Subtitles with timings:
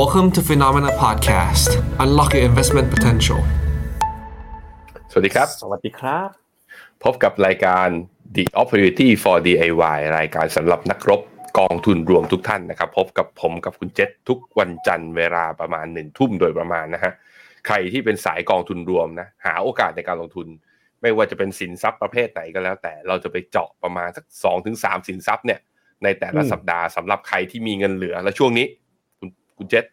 [0.00, 1.70] Welcome to Phenomena Podcast.
[2.04, 3.40] Unlock your investment potential.
[5.10, 6.28] สวัสดีครับ สวัสดีครับ
[7.04, 7.88] พบกับรายการ
[8.36, 11.20] The Opportunity for DIY รายการสำหรับนักรบ
[11.58, 17.12] กองทุนรวมทุกท่านนะครับ พบกับผมกับคุณเจษทุกวันจันทร์เวลาประมาณหนึ่งทุ่มโดยประมาณนะฮะ
[17.66, 20.46] ใครที่เป็นสายกองทุนรวมนะ หาโอกาสในการลงทุน
[21.02, 25.60] ไม่ว่าจะเป็นสินทรัพย์ประเภทไหนก็แล้ว แต่เราจะไปเจาะประมาณสักสองถึงสามสินทรัพย์เนี่ย
[26.04, 28.66] ในแต่ละอืมสัปดาห์สำหรับใครที่มีเงินเหลือและช่วงนี้
[29.58, 29.84] คุณคุณเจษ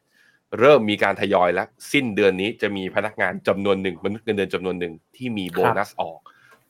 [0.59, 6.20] เริ่มมีการทยอยแล้ว สิ้นเดือนนี้จะมีพนักงานจำนวนหนึ่งมนุษย์เงินเดือนจำนวนหนึ่งที่มีโบนัสออก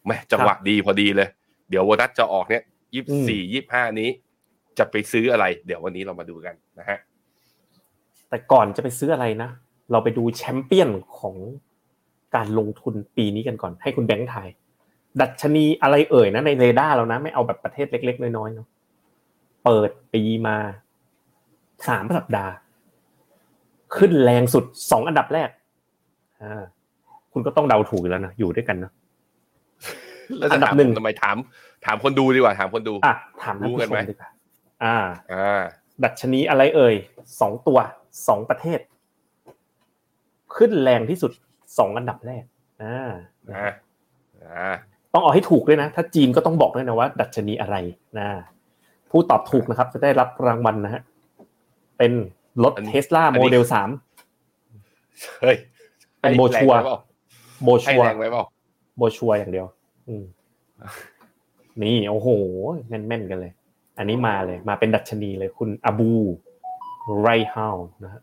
[0.05, 1.29] แหม่จังหวะดีพอดีเลย
[1.69, 4.09] เดี๋ยวโบนัสจะออกเนี่ยยี่สี่ยี่ห้านี้
[4.77, 6.99] จะไปซื้ออะไร เดี๋ยววันนี้เรามาดูกันนะฮะ
[8.29, 9.49] แต่ก่อนจะไปซื้ออะไรนะ
[9.91, 11.35] เราไปดูแชมเปี้ยนของ
[12.35, 14.47] การลงทุนปีนี้กันก่อนให้คุณแบงค์ทาย
[15.21, 18.67] ดัชนีอะไรเอ่ยนะในเรดาร์เรานะ ไม่เอาแบบประเทศเล็ก ๆ น้อยๆเนาะ
[19.63, 20.57] เปิดปีมา
[21.87, 22.53] สามสัปดาห์
[23.97, 25.49] ขึ้นแรงสุดสองอันดับแรก
[26.43, 26.63] อ่า
[27.33, 28.91] คุณก็ต้องเดาถูกอยู่แล้วนะอยู่ด้วยกันเนอะ
[30.37, 31.37] แล้วอัจะนดับถามหนึ่งผมทำไมถาม
[31.85, 34.29] ถามคนดูดีกว่าถามคนดูอะถามท่านรู้ผู้กันชไหมมดีกว่า
[34.83, 34.97] อ่า
[35.33, 35.61] อ่า
[36.03, 36.95] ดัชนีอะไรเอ่ย
[37.39, 37.79] สองตัว
[38.27, 38.79] สองประเทศ
[40.55, 41.31] ขึ้นแรงที่สุด
[41.77, 42.43] สองอันดับแรก
[42.83, 43.09] อ่า
[43.51, 43.71] อ่า
[44.45, 44.75] อ่า
[45.13, 47.75] ต้องเอาให้ถูกด้วยนะ ถ้าจีนก็ต้องบอกด้วยนะว่า ดัชนีอะไร
[48.19, 48.27] นะ
[49.09, 51.01] ผู้ตอบถูกนะครับ จะได้รับรางวัลนะฮะ
[51.97, 52.11] เป็น
[52.63, 53.89] รถอันนี้เทสลาอันนี้โมเดลสาม
[55.41, 55.57] เฮ้ย
[56.19, 56.99] เป็นโบชัวร์ให้แรงไเปล่า
[57.63, 58.43] โบให้ชัวแรงไว้เปล่า
[58.97, 59.67] โบชัวอย่างเดียว
[60.07, 60.23] อืม
[61.81, 62.29] นี่โอ้โห
[62.87, 63.51] แม่นๆกันเลย
[63.97, 66.11] อันนี้มาเลย มาเป็นดัชนีเลยคุณอบู
[67.21, 67.67] ไรเฮา
[68.03, 68.21] นะฮะ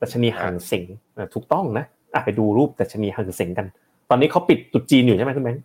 [0.00, 0.84] ดัชนีหังเสง
[1.16, 3.66] อะถูกต้องนะอะไปดูรูปดัชนีหังเสงกัน
[4.10, 5.64] ตอนนี้เขาปิดตรุษจีนอยู่ใช่ไหมคุณแบงค์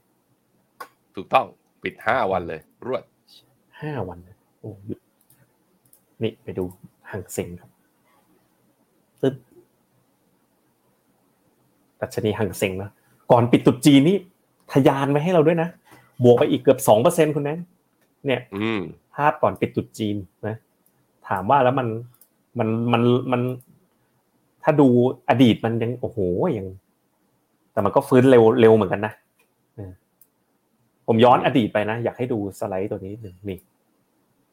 [1.15, 1.45] ถูกต้อง
[1.83, 3.03] ปิดห้าวันเลย รวด
[3.81, 4.99] ห้าวันนะโอ้หยุด
[6.23, 6.63] นี่ไปดู
[7.11, 7.69] หังเสงครับ
[9.21, 9.35] ตึ๊บ
[12.01, 12.89] ดัชนีหังเสงนะ
[13.31, 14.17] ก่อนปิดตรุษจีนนี่
[14.71, 15.69] ทะยานไว้ให้เราด้วยนะ
[16.23, 17.65] บวกไปอีกเกือบสองเปอร์เซ็นคุณแบงค์
[18.25, 18.79] เนี่ยอืม
[19.15, 20.15] ภาพก่อนปิดตรุษจีน
[20.47, 20.55] นะ
[21.27, 21.87] ถามว่าแล้วมัน
[22.59, 23.41] มันมันมัน
[24.63, 24.87] ถ้าดู
[25.29, 26.19] อดีตมันยังโอ้โห
[26.57, 26.67] ยัง
[27.71, 29.13] แต่มันก็ฟื้นเร็วเร็วเหมือนกันนะ
[29.75, 29.91] เออ
[31.07, 33.57] ผมย้อนอดีตไปนะ อยากให้ดูสไลด์ตัวนี้หนึ่งนี่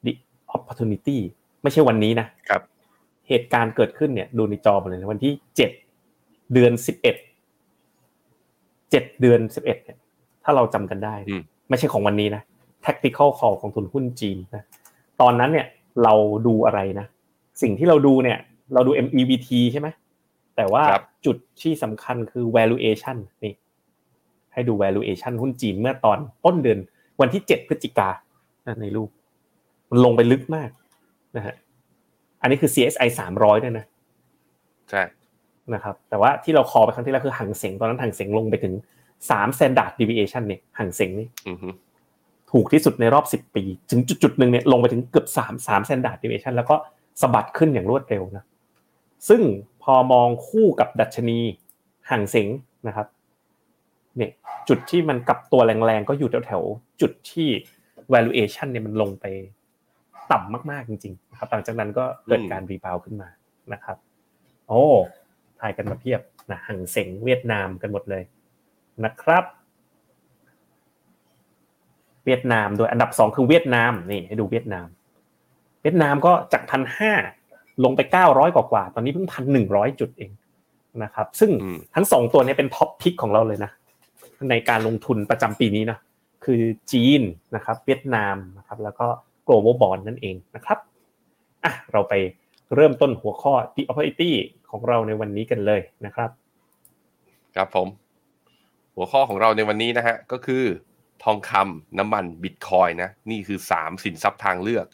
[0.05, 0.12] the
[0.56, 1.16] opportunity
[1.62, 2.62] ไม่ใช่วันนี้นะครับ
[3.28, 5.70] เหตุการณ์เกิดขึ้นเนี่ยดูในจอมาเลยนะวันที่เจ็ด
[6.53, 7.16] เดือนสิบเอ็ด
[8.91, 9.98] เจ็ดเดือนสิบเอ็ดเนี่ย
[10.44, 12.42] ถ้าเราจำกันได้อืมไม่ใช่ของวันนี้นะ
[12.84, 14.64] tactical call ของทุนหุ้นจีนนะ
[15.20, 15.66] ตอนนั้นเนี่ย
[16.04, 16.14] เรา
[16.47, 17.06] ดูอะไรนะ
[17.62, 18.38] สิ่งที่เราดูเนี่ย
[18.75, 19.88] เราดู MEVT ใช่ไหม
[20.56, 23.54] แต่ว่าครับจุดที่สำคัญคือ valuation นี่
[24.53, 26.78] ให้ดู valuation หุ้นจีนเมื่อตอนต้นเดือน
[27.20, 28.08] วันที่ 7 พฤศจิกา
[28.66, 29.08] นะในรูป
[29.91, 30.70] มันลงไปลึกมาก
[31.37, 31.54] นะฮะ
[32.41, 33.87] อันนี้คือ CSI 300ด้วยนะ
[34.91, 35.03] ใช่
[35.75, 38.75] นะครับ แต่ว่าที่เราคอไปครั้งที่แล้วคือหังเสงตอนนั้นหังเสงลงไปถึง
[39.21, 41.69] 3 standard deviation เนี่ยหังเสงนี่อือฮึ
[42.53, 46.77] ถูกที่สุดในรอบ10ปี ถึงจุดๆหนึ่งเนี่ยลงไปถึงเกือบ3 3 standard deviation แล้วก็
[47.21, 48.45] สะบัดขึ้นอย่างรวดเร็วนะ
[49.29, 49.43] ซึ่ง
[49.83, 51.39] พอมองคู่กับดัชนี
[52.11, 52.49] ห่างเสง
[52.87, 53.07] นะครับ
[54.17, 54.31] เนี่ย
[54.69, 57.49] จุดที่มันกลับตัวแรงๆก็อยู่แถวๆจุดที่
[58.15, 59.25] valuation เนี่ยมันลงไป
[60.32, 63.28] ต่ำมากๆจริงๆนะครับหลังจากนั้นก็เกิดการ rebound ขึ้นมา
[63.72, 63.97] นะครับ
[64.66, 64.82] โอ้
[65.60, 66.20] ทายกันมาเพียบ
[66.50, 68.22] นะฮั่งเส็งเวียดนามกันหมดเลย
[69.04, 69.44] นะครับ
[72.25, 74.87] เวียดนามโดยอันดับสองคือเวียดนามนี่ให้ดูเวียดนาม
[75.82, 77.12] เวียดนามก็จากพันห้า
[77.84, 80.31] ลงไปเก้าร้อยกว่าๆตอนนี้เพิ่งพันหนึ่งร้อยจุดเอง
[81.03, 83.70] นะครับ ซึ่งอืมทั้งสองตัวเนี้เป็น top pick ของเราเลยนะ
[84.50, 85.98] ในการลงทุนประจำปีนี้นะ
[86.44, 86.60] คือ
[86.93, 87.22] จีน
[87.56, 89.08] นะครับ เวียดนามนะครับ แล้วก็
[89.47, 90.79] global bond นั่นเองนะครับ
[91.65, 92.15] อะเราไป
[92.75, 94.31] เริ่มต้นหัวข้อ the opportunity
[94.71, 96.31] ของเราในวันนี้กันเลยนะครับ
[97.56, 97.89] ครับผม
[98.97, 100.65] หัวข้อของเราในวันนี้นะฮะก็คือ
[101.25, 104.87] ทองคำน้ำมันบิตคอยนะนี่คือสามสินทรัพย์ทางเลือก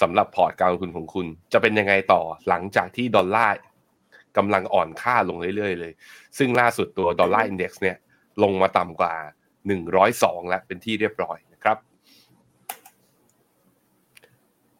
[0.00, 3.54] สำหรับพอร์ตการลงทุนของคุณ จะเป็นยังไงต่อหลังจากที่ดอลลาร์
[4.36, 5.92] กำลังอ่อนค่าลงเรื่อยๆเลย
[6.38, 7.96] ซึ่งล่าสุดตัวดอลลาร์อินเด็กซ์เนี่ย
[8.42, 9.14] ลงมาต่ำกว่า
[9.82, 11.76] 102 แล้วเป็นที่เรียบร้อยนะครับ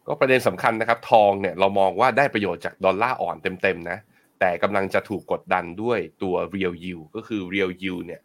[0.07, 3.99] ก็ประเด็นสำคัญนะครับ ทองเนี่ยเรามองว่าได้ประโยชน์จากดอลลาร์อ่อนเต็มๆนะ
[4.39, 8.21] แต่กำลังจะถูกกดดันด้วยตัว real yield ก็คือ real yield เนี่ย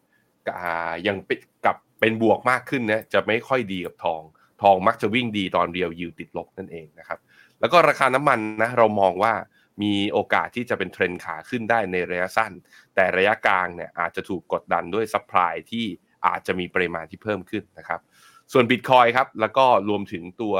[1.06, 1.16] ยัง
[1.64, 4.22] กับเป็นบวกมากขึ้นนะจะไม่ค่อยดีกับทอง
[4.62, 7.18] ทองมักจะวิ่งดีตอน real yield ติดลบนั่นเองนะครับ
[7.60, 9.32] แล้วก็ราคาน้ำมันนะเรามองว่า
[9.82, 12.52] มีโอกาสที่จะเป็นเทรนขาขึ้นได้ในระยะสั้น
[12.94, 15.86] แต่ระยะกลางเนี่ยอาจจะถูกกดดันด้วย supply ที่
[16.26, 18.00] อาจจะมีปริมาณที่เพิ่มขึ้นนะครับ
[18.52, 20.56] ส่วน Bitcoin ครับแล้วก็รวมถึงตัว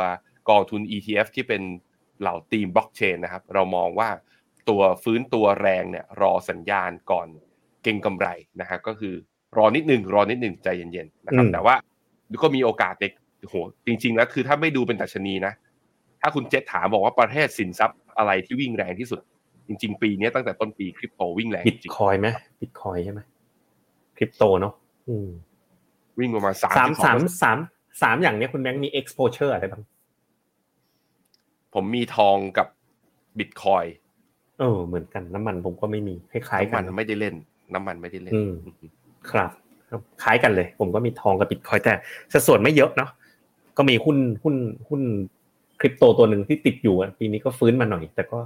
[0.50, 1.62] กองทุน ETF ที่เป็น
[2.20, 4.08] เหล่า theme blockchain นะครับ เรามองว่า
[4.68, 7.26] ตัวฟื้นตัวแรงเนี่ยรอสัญญาณก่อน
[7.82, 8.26] เก่งกำไร
[8.60, 9.14] นะฮะก็คือ
[9.56, 11.74] รอนิดหนึ่งรอนิดหนึ่งใจเย็นๆนะครับแต่ว่า
[12.42, 13.54] ก็มีโอกาสเด้ง โห
[13.86, 15.52] จริง ๆ แล้วคือถ้าไม่ดูเป็นดัชนีนะ
[16.20, 19.20] ถ้าคุณเจษถามบอกว่าประเทศสินทรัพย์อะไรที่วิ่งแรงที่สุด
[19.66, 22.26] จริง ๆ ปีนี้ตั้งแต่ต้นปีคริปโตวิ่งแรงบิตจริงคอยไหม
[22.60, 23.20] บิตคอยใช่ไหม
[24.16, 24.74] คริปโตเนาะ
[25.08, 25.28] อืม
[26.18, 27.58] วิ่งประมาณสามสามสามสาม
[28.02, 29.82] สามอย่างเนี้ยคุณแบงค์มี exposure อะไรบ้าง
[31.76, 32.66] ผมมีทองกับ
[33.38, 33.84] บิตคอย
[34.58, 37.34] เออ เหมือนกันน้ำมันผมก็ไม่มีคล้ายๆน้ำกัมันนไม่ได้เล่น
[37.74, 38.52] น้ำมันไม่ได้เล่นอืม
[39.30, 39.50] ครับ
[39.88, 41.94] ครับคล้ายกันเลย ผมก็มีทองกับบิตคอยแต่
[42.32, 43.10] สัดส่วนไม่เยอะเนาะ
[43.76, 44.56] ก็มีหุ้นหุ้น
[44.88, 45.02] หุ้น
[45.80, 48.38] คริปโตตัวหนึ่งที่ติดอยู่อะปีนี้ก็ฟื้นมาหน่อย แต่ก็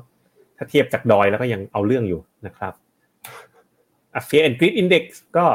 [0.57, 2.73] ถ้าเทียบจากดอยแล้วก็ยังเอาเรื่องอยู่นะครับ
[4.15, 5.05] อะ Fear and Greed Index
[5.37, 5.47] ก็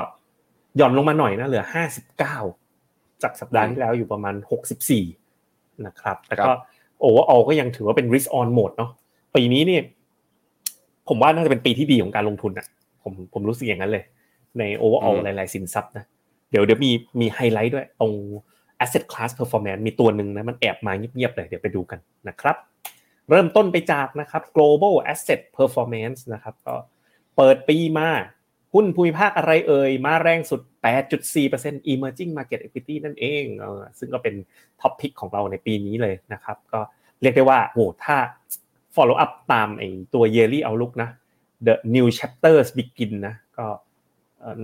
[0.77, 2.37] หย่อนลงมาหน่อยนะเหลือห้าสิบเก้า
[3.23, 5.05] จากสัปดาห์ที่แล้วอยู่ประมาณหกสิบสี่
[5.85, 6.51] นะครับแต่ก็
[6.99, 8.91] โอเวอร์อก็ยังถือว่าเป็น risk on mode เนาะ
[9.35, 9.83] ปีนี้เนี่ย
[11.07, 12.67] ผมว่าน่าจะเป็นปีที่ดีของการลงทุนอะ
[13.03, 14.03] ผมผมรู้สึกอย่างนั้นเลย
[14.59, 16.05] ใน overall อืมหลาย ๆ สินทรัพย์นะ
[16.51, 18.13] เดี๋ยวเดี๋ยวมีมีไฮไลท์ด้วยตรง
[18.83, 22.55] asset class performance มีตัวหนึ่งนะมันแอบมาเงียบ ๆ เลยเดี๋ยวไปดูกันนะครับ
[23.29, 26.75] เริ่มต้นไปจากนะครับ global asset performance นะครับก็
[27.35, 28.09] เปิดปีมา
[28.75, 30.61] หุ้นภูมิภาคอะไรเอ่ย มาแรงสุด
[31.25, 33.43] 8.4% emerging market equity นั่นเอง
[33.99, 34.35] ซึ่งก็เป็น
[34.81, 36.79] top pick ของเราในปีนี้เลยนะครับ ก็
[37.21, 38.17] เรียกได้ว่าโหถ้า
[38.95, 39.83] follow up ตามไอ
[40.13, 41.09] ตัว yearly outlook นะ
[41.67, 43.67] the new chapters begin นะก็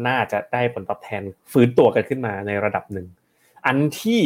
[0.07, 1.21] น่าจะได้ผลตอบแทน
[1.51, 3.07] ฟื้นตัวกันขึ้นมาในระดับหนึ่ง
[3.65, 4.21] อันที่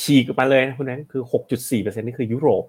[0.00, 1.22] ฉีกมาเลยนะคุณนั้นคือ
[1.62, 2.64] 6.4%นี่คือยุโรป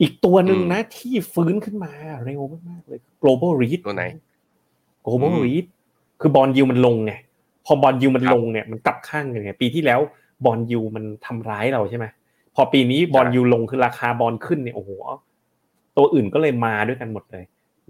[0.00, 1.92] อีกตัวหนึ่งนะที่ฟื้นขึ้นมา
[2.24, 4.04] เร็วมากๆเลย global REIT ตัวไหน
[5.04, 5.66] global อืม REIT
[6.20, 7.12] คือบอลยูมันลงไง
[7.66, 10.00] พอบอลยูมันครับลงเนี่ยมันกลับข้างกันไงปีที่แล้ว
[10.44, 12.06] บอลยูมันทำร้ายเราใช่ไหม
[12.54, 14.90] พอปีนี้บอลยูลงคือราคาบอลขึ้นเนี่ยโอ้โห
[15.96, 17.44] ตัวอื่นก็เลยมาด้วยกันหมดเลย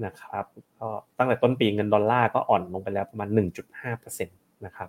[0.05, 0.45] นะครับ
[0.79, 3.29] ก็ตั้งแต่ต้นปีเงินดอลลาร์ก็อ่อนลงไปแล้วประมาณ
[3.77, 4.89] 1.5%นะครับ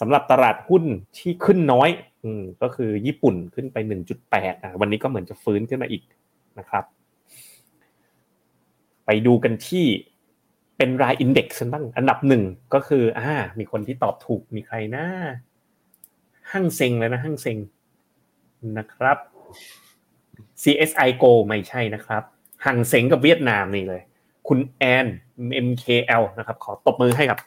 [0.00, 0.84] สำหรับตลาดหุ้น
[1.18, 1.88] ที่ขึ้นน้อย
[2.24, 3.76] อืมก็คือญี่ปุ่นขึ้นไป
[4.20, 6.02] 1.8นะวันนี้ก็เหมือนจะฟื้นขึ้นมาอีก
[6.58, 6.84] นะครับ
[9.06, 9.86] ไปดูกันที่
[10.82, 12.42] เป็นรายอินเด็กซ์บ้าง อันดับหนึ่ง
[12.74, 15.04] ก็คืออ่ามีคนที่ตอบถูกมีใครนะ
[16.52, 17.58] ห้างเซ็งเลยนะห้างเซ็ง
[18.78, 19.18] นะครับ
[20.62, 22.22] CSI Go ไม่ใช่นะครับ
[22.64, 24.02] ห่างเซ็งกับเวียดนามนี่เลย
[24.48, 25.06] คุณแอน
[25.66, 27.38] MKL นะครับ ขอตบมือให้กับ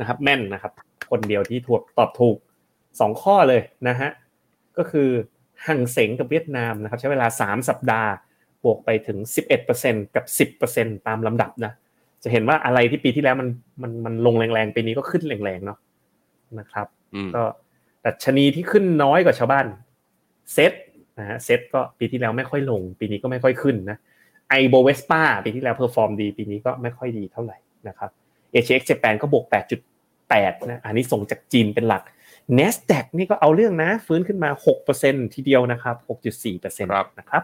[0.00, 0.72] นะครับ แม่นนะครับ
[1.10, 2.36] คนเดียวที่ถูกตอบถูก
[3.00, 4.10] สองข้อเลยนะฮะ
[4.76, 5.08] ก็คือ
[5.66, 8.10] ห่างเซ็งกับเวียดนามนะครับ ใช้เวลา 3 สัปดาห์
[8.64, 9.18] บวกไปถึง
[9.66, 10.24] 11%กับ
[10.60, 11.74] 10%ตามลำดับนะ
[12.24, 13.48] จะเห็นว่าอะไรที่ปีที่แล้วมัน
[13.82, 15.78] มันมันลงแรงๆปีนี้ก็ขึ้นแรงๆเนาะ
[16.58, 17.42] นะครับอืมก็
[18.04, 19.66] ดัชนีที่ขึ้นน้อยกว่าชาวบ้าน
[20.54, 20.72] เซ็ต
[21.18, 23.98] นะฮะเซ็ตก็ปีที่แล้วไม่ค่อยลง ปีนี้ก็ไม่ค่อยขึ้นนะ
[24.50, 27.56] ไอ Bovespa ปีที่แล้ว perform ดี ปีนี้ก็ไม่ค่อยดีเท่าไหร่
[27.88, 28.10] นะครับ
[28.64, 29.44] HX Japan ก็บวก
[30.08, 32.02] 8.8นะอันนี้ส่งจากจีนเป็นหลัก
[32.58, 34.50] NASDAQ นี่ก็เอาเรื่องนะ ฟื้นขึ้นมา
[34.92, 35.96] 6%ทีเดียวนะครับ
[36.44, 37.42] 6.4%ครับนะครับ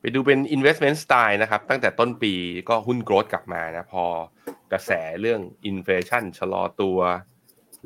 [0.00, 2.34] ไปดูเป็น investment style นะครับ ตั้งแต่ต้นปี
[2.68, 4.04] ก็หุ้นโกรดกลับมานะ พอ
[4.72, 4.90] กระแส
[5.20, 5.40] เรื่อง
[5.70, 6.98] inflation ชะลอตัว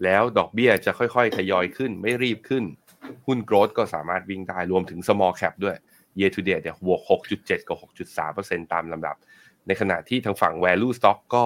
[0.05, 2.65] แล้วดอกเบี้ยจะค่อยๆทยอยขึ้นไม่รีบขึ้น
[3.27, 5.77] หุ้นโกรดก็สามารถวิ่งได้รวมถึง small cap ด้วย
[6.19, 7.01] year to date เนี่ยบวก
[7.35, 7.77] 6.7 กับ
[8.19, 9.17] 6.3%ตามลำดับ
[9.67, 11.45] ในขณะที่ทางฝั่ง value stock ก็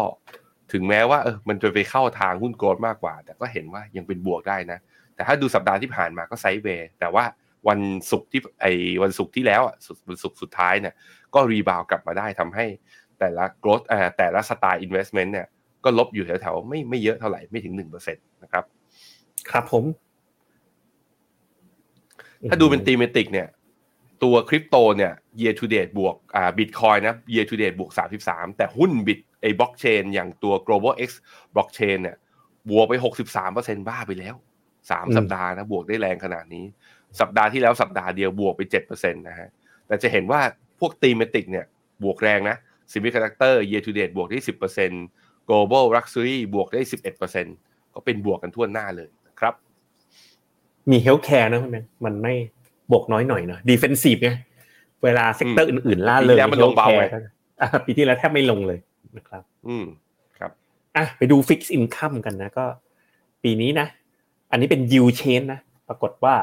[0.73, 4.79] ถึงแม้ว่าเออมันจะไปเข้าทางหุ้นโกรดมากกว่า แต่ก็เห็นว่ายังเป็นบวกได้นะ
[5.15, 7.25] แต่ถ้าดูสัปดาห์ที่ผ่านมาก็ไซด์เวย์แต่ว่า
[7.69, 7.81] วัน
[8.11, 10.95] ศุกร์ที่ไอ้วันศุกร์ที่แล้วอะสุดวันศุกร์สุดท้ายเนี่ย
[11.35, 12.67] ก็รีบาวกลับมาได้ทำให้
[13.19, 15.47] แต่ละ growth เอ่อแต่ละสไตล์ investment เนี่ย
[15.85, 18.65] ก็ลบอยู่แถวๆไม่ไม่เยอะเท่าไหร่ไม่ถึงหนึ่งเปอร์เซ็นต์นะครับ
[19.51, 19.85] ครับผม
[22.51, 23.49] ถ้าดูเป็น thematic เนี่ย
[24.23, 27.91] ตัวคริปโตเนี่ย year to date บวกอ่า bitcoin นะ year to date บวก
[28.25, 31.11] 33 แต่หุ้นบิตไอ้ blockchain อย่างตัว global x
[31.55, 32.17] blockchain เนี่ย
[32.71, 32.95] บวกไป
[33.37, 34.35] 63%บ้าไปแล้ว
[34.77, 36.65] 3 สัปดาห์นะบวกได้แรงขนาดนี้
[37.21, 39.49] สัปดาห์ที่แล้วสัปดาห์เดียวบวกไป7%นะฮะ
[39.87, 40.41] แต่จะเห็นว่า
[40.81, 41.67] พวก thematic เนี่ย
[42.05, 42.57] บวกแรงนะ
[42.93, 44.39] semiconductor year to date บวกได้
[44.93, 46.81] 10% global luxury บวกได้
[47.37, 49.55] 11%ก็เป็นบวกกันทั่วหน้าเลยนะครับ
[50.91, 52.35] มี healthcare นะคุณแม่มันไม่
[52.91, 54.31] บวกน้อยหน่อยเนาะ defensive ไง
[55.05, 57.05] เวลา sector อื่นๆล่าเลยปีที่แล้วมันลงเบาไง
[57.87, 58.79] ปีที่แล้วแทบไม่ลงเลย
[59.17, 59.85] นะครับ อืม
[60.39, 60.51] ครับ
[60.97, 62.65] อะไปดู fixed income กันนะก็
[63.43, 63.87] ปีนี้นะ
[64.51, 66.35] อันนี้เป็น yield change นะ ปรากฏว่า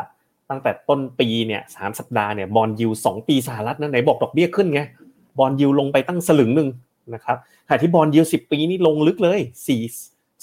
[0.49, 4.81] ตั้งแต่ต้นปีเนี่ยสามสัปดาห์เนี่ย bond yield สองปีสหรัฐนะไหนบอกดอกเบี้ยขึ้นไง
[5.39, 6.69] bond yield ลงไปตั้งสลึงหนึ่ง
[7.13, 9.81] นะครับขณะที่ bond yield สิบปีนี่ลงลึกเลยสี่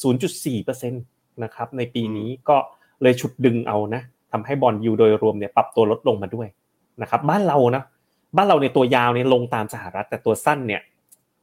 [0.03, 0.99] ศูนย์จุดสี่เปอร์เซ็นต์
[1.43, 2.57] นะครับในปีนี้ก็
[3.03, 4.03] เลยฉุดดึงเอานะ
[4.33, 6.49] ทำให้ bond yield โดยรวมเนี่ยปรับตัวลดลงมาด้วย
[7.03, 7.83] นะครับบ้านเรานะ
[8.37, 10.83] บ้านเราในตัวยาวเนี่ยลงตามสหรัฐ แต่ตัวสั้นเนี่ย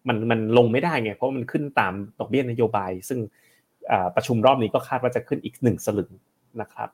[0.08, 3.20] มันมันลงไม่ได้ไงเพราะมันขึ้นตามดอกเบี้ยนโยบาย ซึ่ง
[4.16, 6.10] ประชุมรอบนี้ก็คาดว่าจะขึ้นอีกหนึ่งสลึง
[6.62, 6.90] นะครับ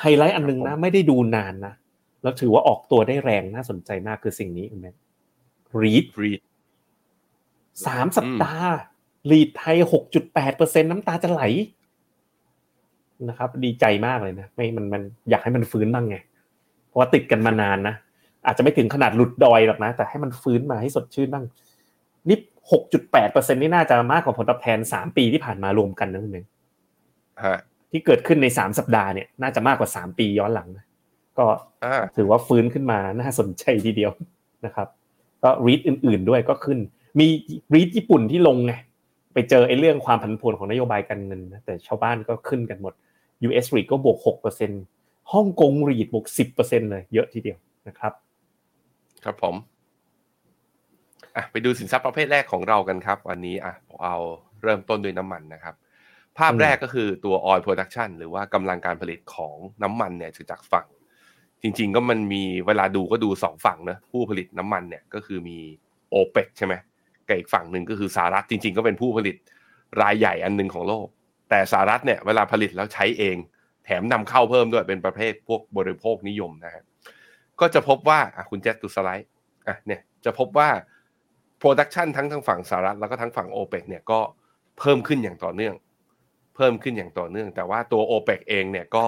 [0.00, 1.74] ไฮไลท์อันนึงนะ ไม่ได้ดูนานนะ
[2.22, 4.92] แล้วถือว่าออกตัวได้แรงน่าสนใจมากคือสิ่งนี้คุณแม่
[5.80, 6.40] รีดรีด
[7.86, 8.72] สามสัปดาห์
[9.30, 11.42] รีดไทยหกจุดแปดเปอร์เซ็นน้ำตาจะไหล
[13.28, 16.16] นะครับ ดีใจมากเลยนะไม่มันมันอยากให้มันฟื้นบ้างไง
[16.86, 17.94] เพราะว่าติดกันมานานนะ
[18.46, 21.44] อาจจะไม่ถึงขนาดหลุดดอยหรอกนะ แต่ให้มันฟื้นมาให้สดชื่นบ้าง
[22.28, 22.38] นี่
[22.72, 26.46] หกจุดแปดเปอร์เซ็นนี่น่าจะมากกว่าผลตอบแทนสามปีที่ผ่านมารวมกันนะคุณเอง
[27.96, 30.84] ที่เกิดขึ้นในสามสัปดาห์เนี่ยน่าจะมากกว่าสามปีย้อนหลังนะ
[31.38, 31.46] ก็
[32.16, 34.12] ถือว่าฟื้นขึ้นมาน่าสนใจทีเดียว
[34.66, 34.88] นะครับ
[35.42, 36.78] ก็รีดอื่น ๆด้วยก็ขึ้น
[37.18, 37.26] มี
[37.74, 38.72] รีดญี่ปุ่นที่ลงไง
[39.34, 42.92] ไปเจอไอ้เรื่องความผันผวนของนโยบายการเงินนะแต่ชาวบ้านก็ขึ้นกันหมด
[43.46, 44.18] US REIT ก็บวก
[44.74, 46.26] 6%ฮ่องกง REIT บวก
[46.58, 47.58] 10%เลยเยอะทีเดียว
[47.88, 48.12] นะครับ
[49.24, 49.54] ครับผม
[51.36, 54.16] อะไปดูสินทรัพย์ประเภทแรกของเรากันครับ วันนี้อะเอา
[54.62, 55.74] เริ่มต้นด้วยน้ำมันนะครับ
[56.38, 60.86] ภาพแรกก็คือตัว oil production หรือว่ากำลังการผลิตของน้ำมันเนี่ยจากฝั่ง
[61.62, 65.58] จริง ๆ ก็มันมีเวลาดูก็ดูสองฝั่งนะผู้ผลิตน้ำมันเนี่ยก็คือมี
[66.10, 66.74] โอเปกใช่ไหม
[67.28, 69.36] กับอีกฝั่งหนึ่งก็คือสหรัฐจริง ๆ ก็เป็นผู้ผลิต
[70.02, 71.06] รายใหญ่อันหนึ่งของโลก
[71.50, 73.36] แต่สหรัฐเนี่ยเวลาผลิตแล้วใช้เอง
[73.84, 76.84] แถมนำเข้าเพิ่มด้วยเป็นประเภทพวกบริโภคนิยมนะฮะ
[77.60, 78.18] ก็จะพบว่า
[78.50, 79.28] คุณแจ๊คดูสไลด์
[79.68, 80.68] อะเนี่ยจะพบว่า
[81.58, 84.20] production ทั้งทางฝั่งสหรัฐแล้วก็ทั้งฝั่งโอเปกเนี่ยก็
[84.78, 85.74] เพิ่มขึ้นอย่างต่อเนื่อง
[86.56, 89.06] เพิ่มขึ้นอย่างต่อเนื่อง แต่ว่าตัวโอเปกเองเนี่ยก็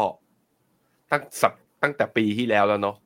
[1.11, 1.49] ตั้งสั
[1.83, 2.97] ตั้งแต่ปีที่แล้วแล้วเนาะ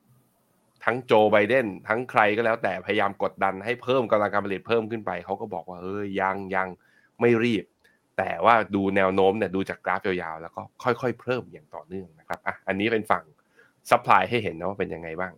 [0.85, 6.67] ทั้งโจไบเดนทั้งใครก็แล้วแต่พยายามกดดันให้เพิ่มกำลังการผลิตเพิ่มขึ้นไป เขาก็บอกว่าเออยังยัง
[7.21, 7.65] ไม่รีบ
[8.17, 13.23] แต่ว่าดูแนวโน้มเนี่ยดูจากกราฟยาวๆ แล้วก็ค่อยๆ เพิ่มอย่างต่อเนื่องนะครับอะอันนี้เป็นฝั่ง
[13.89, 15.33] supply ให้เห็นนะว่าเป็นยังไงบ้าง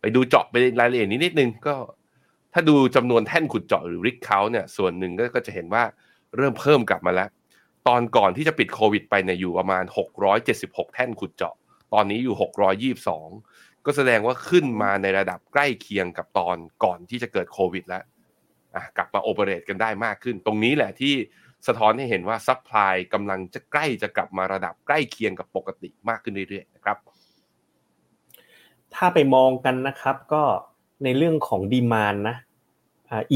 [0.00, 1.74] ไปดูเจาะไปรายละเอียดนิดนิดนึงก็
[2.52, 5.82] ถ้าดูจำนวนแท่นขุดเจาะหรือ rig เขาเนี่ยส่วนหนึ่งก็จะเห็นว่า
[6.36, 7.28] เริ่มเพิ่มกลับมาแล้ว
[7.88, 9.84] ตอนก่อนที่จะเกิดโควิดไปเนี่ยอยู่ประมาณ
[10.38, 11.54] 676 แท่นขุดเจาะ
[11.94, 12.36] ตอนนี้อยู่
[13.30, 18.04] 622 ก็แสดงว่าขึ้นมาในระดับใกล้เคียงกับตอนก่อนที่จะเกิดโควิดแล้ว
[18.96, 21.14] กลับมา operate กันได้มากขึ้น ตรงนี้แหละที่
[21.66, 26.96] สะท้อนให้เห็นว่า supply กำลังจะใกล้จะกลับมาระดับใกล้เคียงกับปกติมากขึ้นเรื่อยๆนะครับ
[28.94, 30.42] ถ้าไปมองกันนะครับก็
[31.04, 32.36] ในเรื่องของ demand นะ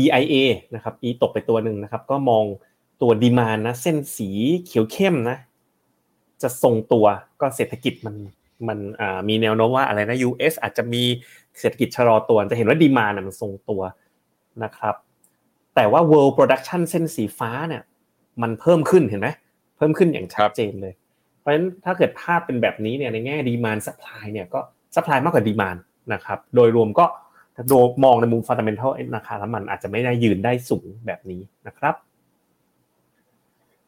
[0.00, 0.35] EIA
[0.75, 2.45] นะครับ E ตกไปตัวหนึ่งนะครับ ก็มอง
[3.03, 4.29] ตัว demand นะ เส้นสี
[4.67, 5.37] เขียวเข้มนะ
[6.43, 7.07] จะทรงตัว
[7.41, 8.17] ก็เศรษฐกิจมัน
[8.69, 8.79] มัน
[9.29, 11.03] มีแนวโน้มว่าอะไรนะ US อาจจะมี
[11.59, 13.83] เศรษฐกิจชะลอตัวจะเห็นว่า demand มันทรงตัว
[14.65, 14.95] นะครับ
[15.75, 17.83] แต่ว่า world production เส้นสีฟ้าเนี่ย
[18.43, 19.29] มันเพิ่มขึ้นเห็นไหม
[19.76, 20.95] เพิ่มขึ้นอย่างชัดเจนเลย
[21.38, 24.61] เพราะฉะนั้นถ้าเกิดภาพเป็นแบบนี้เนี่ยในแง่ demand supply เนี่ยก็
[24.95, 25.76] supply มากกว่า demand
[26.12, 27.07] นะครับ โดยรวมก็
[27.69, 31.95] โดยมองในมุม fundamental ราคาน้ำมันอาจจะไม่ได้ยืนได้สูงแบบนี้นะครับ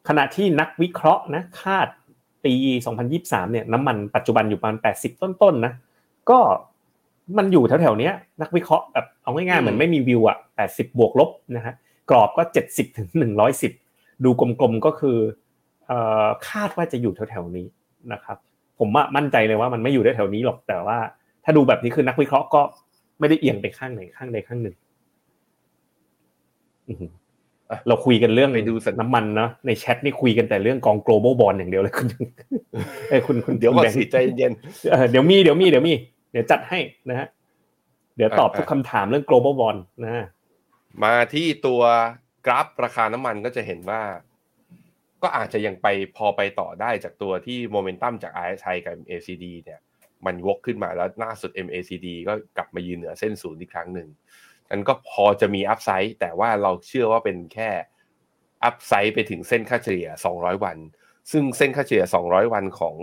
[0.09, 1.87] ขณะที่นักวิเคราะห์นะคาด
[2.45, 2.53] ปี
[3.03, 5.73] 2023 เนี่ยน้ำมันปัจจุบันอยู่ประมาณ 80 ต้นๆนะ
[6.29, 6.39] ก็
[7.37, 8.11] มันอยู่แถวๆนี้
[8.41, 10.37] นักวิเคราะห์แบบเอาง่ายๆเหมือนไม่มีวิวอะ
[10.67, 11.73] 80 บวกลบนะฮะ
[12.09, 13.07] กรอบก็ 70ถึง
[13.65, 15.17] 110 ดูกลมๆก็คือ
[16.49, 17.65] คาดว่าจะอยู่แถวๆนี้
[18.13, 18.37] นะครับ
[18.79, 20.97] ผมมั่นใจเลยว่ามันไม่อยู่ได้แถวนี้หรอกแต่ว่า
[21.43, 22.61] ถ้าดูแบบนี้คือนักวิเคราะห์ก็
[23.19, 24.75] ไม่ได้เอียงไปข้างไหนข้างใดข้างหนึ่ง
[27.87, 32.07] เราคุยกันเรื่องไปดูน้ำมันเนาะในแชทนี่คุยกันแต่เรื่องกอง global bond อย่างเดียวเลยคุณ
[33.09, 34.51] เอ้คุณคุณเดี๋ยวก่อนสิใจเย็น
[35.11, 35.93] เดี๋ยวมีเดี๋ยวมีเดี๋ยวมี
[36.31, 37.27] เดี๋ยวจัดให้นะฮะ
[38.17, 40.25] เดี๋ยวตอบทุกคำถามเรื่อง global bond นะ
[41.03, 41.81] มาที่ตัว
[42.45, 44.01] กราฟราคาน้ำมันก็จะเห็นว่า
[45.23, 49.79] ก็อาจจะยังไปพอไปต่อได้จากตัวที่โมเมนตัมจาก RSI กับ MACD เนี่ย
[50.25, 54.07] มันวกขึ้นมาแล้วล่าสุด MACD ก็กลับมายืนเหนือเส้นศูนย์อีกครั้งหนึ่ง
[54.71, 57.69] นั้นก็พอจะมีอัพไซด์แต่ว่าเราเชื่อว่าเป็นแค่
[58.63, 60.77] อัพไซด์ไปถึงเส้นค่าเฉลี่ย 200 วัน
[61.31, 62.95] ซึ่งเส้นค่าเฉลี่ย 200 วันของ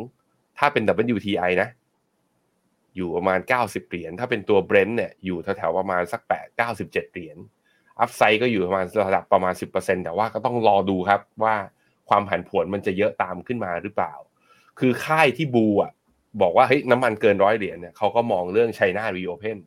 [0.59, 0.83] ถ้าเป็น
[1.15, 1.69] WTI นะ
[2.97, 7.37] อยู่ประมาณ 90 เหรียญ ถ้าเป็นตัว Brent เนี่ยอยู่แถวๆประมาณสัก 8 97 เหรียญ
[8.01, 11.57] อัพไซด์ก็อยู่ประมาณระดับประมาณ 10%แต่ว่าก็ต้องรอดูครับว่า
[12.09, 14.15] ความผันผวนมันจะเยอะตามขึ้นมาหรือเปล่า
[14.81, 15.93] คือค่ายที่ bull อะ
[16.43, 19.59] บอกว่าเฮ้ยน้ำมันเกินร้อยเหรียญเนี่ยเขาก็มองเรื่อง China reopen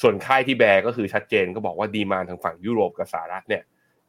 [0.00, 3.62] ส่วนค่ายที่ bear ก็คือชัดเจนก็บอกว่า demand ทางฝั่งยุโรปกับสหรัฐเนี่ย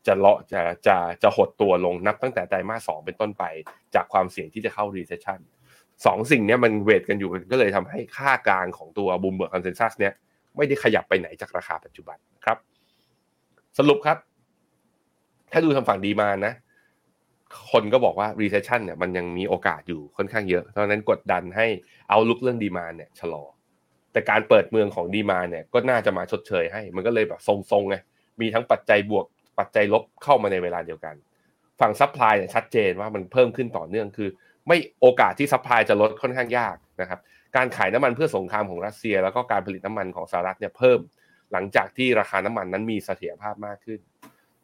[0.08, 3.44] จะเลาะจะจะจะหดตัวลงนับตั้งแต่ไตรมาสสองเป็นต้นไป
[3.96, 5.40] จากความเสี่ยงที่จะเข้า recession
[6.06, 10.14] สองสิ่งนี้มัน weight กันอยู่ก็เลยทำให้ค่ากลางของตัว Bloomberg consensus เนี่ย
[10.58, 12.58] ไม่ได้ขยับไปไหนจากราคาปัจจุบันครับ
[13.78, 14.18] สรุปครับ
[15.52, 16.54] ถ้าดูทางฝั่ง demand นะ
[17.72, 21.68] คนก็บอกว่า recession เนี่ยมันยังมีโอกาสอยู่ค่อนข้างเยอะเพราะนั้นกดดันให้
[22.10, 23.44] outlook เรื่อง demand เนี่ยชะลอ
[24.14, 27.96] แต่การเปิดเมืองของ demand เนี่ยก็น่าจะมาชดเชยให้ มันก็เลยแบบทรงๆไง
[28.42, 29.26] มีทั้งปัจจัยบวก
[29.60, 31.16] ปัจจัยลบเข้ามาในเวลาเดียวกัน
[31.80, 34.30] ฝั่ง supply เนี่ยชัดเจนว่ามันเพิ่มขึ้นต่อเนื่องคือ
[34.68, 37.20] ไม่โอกาสที่ supply จะลดค่อนข้างยากนะครับ
[37.56, 41.00] การขายน้ำมันเพื่อสงครามของรัสเซีย แล้วก็การผลิตน้ำมันของสหรัฐเนี่ยเพิ่ม
[41.52, 44.00] หลังจากที่ราคาน้ำมันนั้นมีเสถียรภาพมากขึ้น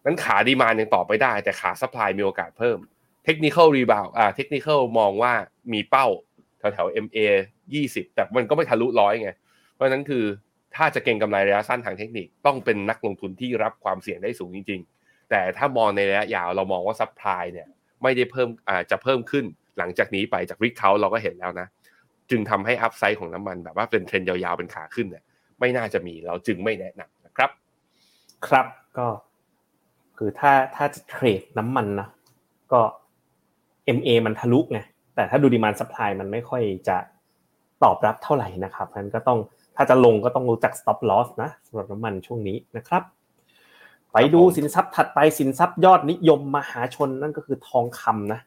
[0.05, 2.77] นั้นขา demand ยังต่อไปได้ แต่ขา supply มีโอกาสเพิ่ม
[3.25, 5.33] technical rebound อ่า technical มองว่า
[5.73, 6.07] มีเป้า
[6.59, 7.17] แถวแถว MA
[7.91, 9.29] 20 แต่มันก็ไม่ทะลุร้อยไง
[9.73, 10.23] เพราะฉะนั้นคือ
[10.75, 17.67] ถ้าจะเก็งกำไรระยะสั้นทางเทคนิคต้องเป็นนักลงทุนที่รับความเสี่ยงได้สูงจริง ๆ แต่ถ้ามองในระยะยาวเรามองว่า supply เนี่ย
[18.03, 19.45] ไม่ได้เพิ่มอาจะเพิ่มขึ้น
[19.77, 21.67] หลังจากนี้ไปจาก rig count เราก็เห็นแล้วนะ
[22.29, 25.23] จึงทำให้อัพไซด์ของน้ำมันแบบว่าเป็นเทรนยาวๆเป็นขาขึ้นเนี่ย
[25.59, 27.49] ไม่น่าจะมีเราจึงไม่แนะนำนะครับ
[28.47, 28.65] ครับ
[28.97, 29.07] ก็
[30.17, 32.07] คือถ้าถ้าจะเทรดน้ำมันนะ
[32.73, 32.81] ก็
[33.97, 34.79] MA มันทะลุไง
[35.15, 36.97] แต่ถ้าดูดีมานสปายมันไม่ค่อยจะ
[37.83, 39.39] ตอบรับเท่าไหร่นะครับนั้นก็ต้อง
[39.75, 43.03] ถ้าจะลงก็ต้องรู้จัก stop loss นะสำหรับน้ำมันช่วงนี้นะครับ
[44.13, 48.39] ไปดูสินทรัพย์ถัดไปสินทรัพย์ยอดนิยมมหาชนนั่นก็คือทองคำนะ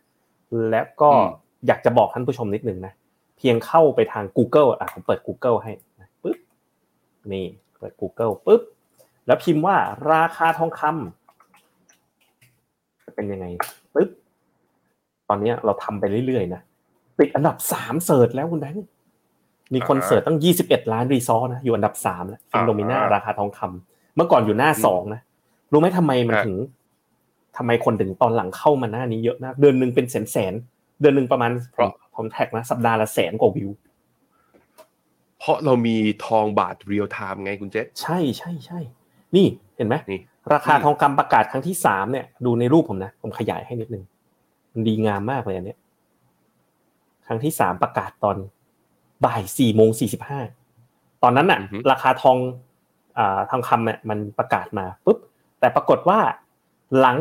[0.70, 1.28] และก็อืม
[1.66, 2.92] อยากจะบอกท่านผู้ชมนิดหนึ่งนะ
[3.38, 6.38] เพียงเข้าไปทาง Google อะผมเปิด Google ให้นะปึ๊บ
[7.32, 7.46] นี่
[7.78, 8.62] เปิด Google ปึ๊บ
[9.26, 9.76] แล้วพิมพ์ว่า
[10.12, 13.46] ราคาทองคำจะเป็นยังไง
[13.94, 14.10] ปึ๊บ
[15.28, 16.60] ตอนเนี้ยเราทำไปเรื่อยๆนะ
[17.18, 18.86] ติดอันดับสาม search แล้วคุณแบงค์
[19.74, 25.20] มีคนอ่า search ตั้งยี่สิบเอ็ดล้าน result นะอยู่อันดับสามแล้ว Finnomena อ่าราคาทองคำเมื่อก่อนอยู่หน้าสองนะ
[25.72, 26.56] รู้ไหมทำไมมันฮะถึง
[27.56, 33.70] ทำไมคนถึงตอนหลังเข้ามาหน้านี้เยอะมากเดือนหนึ่งเป็นแสนแสนๆเดือนหนึ่งประมาณเพราะผม track นะสัปดาห์ละแสนกว่าวิว
[35.38, 38.78] เพราะเรามีทองบาท real-time ไงคุณเจษใช่ใช่ใช่
[39.36, 40.20] นี่เห็นไหมนี่
[40.54, 44.04] ราคาทองคำประกาศครั้งที่สามเนี่ย ดูในรูปผมนะ ผมขยายให้นิดนึง
[44.72, 45.78] มันดีงามมากเลยอันเนี้ย
[47.26, 48.36] ครั้งที่สามประกาศตอน
[49.24, 50.40] บ่ายสี่โมงสี่สิบห้า
[51.22, 52.38] ตอนนั้นน่ะอือฮึราคาทอง
[53.18, 55.18] อ่าทองคำเนี่ยมันประกาศมาปุ๊บ
[55.60, 56.18] แต่ปรากฏว่า
[57.00, 57.18] หลัง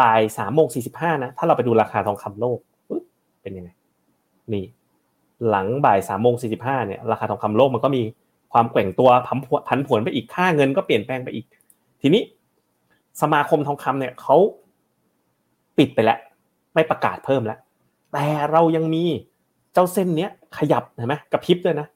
[0.00, 3.02] บ่ายสามโมงสี่สิบห้านะถ้าเราไปดูราคาทองคำโลกปุ๊บ
[3.42, 3.70] เป็นยังไง
[4.52, 4.64] นี่
[5.48, 8.02] หลังบ่ายสามโมงสี่สิบห้าเนี่ยราคาทองคำโลกมันก็มี
[8.52, 11.46] ความแกว่งตัวผันผวนผันผวนไปอีกค่าเงินก็เปลี่ยนแปลงไปอีก
[12.02, 12.22] ทีนี้
[13.22, 14.36] สมาคมทองคำเนี่ยเขา
[15.78, 16.18] ปิดไปแล้ว
[16.74, 17.58] ไม่ประกาศเพิ่มแล้ว
[18.12, 21.86] แต่เรายังมีเจ้าเส้นเนี้ยขยับเห็นไหมกระพริบด้วยนะ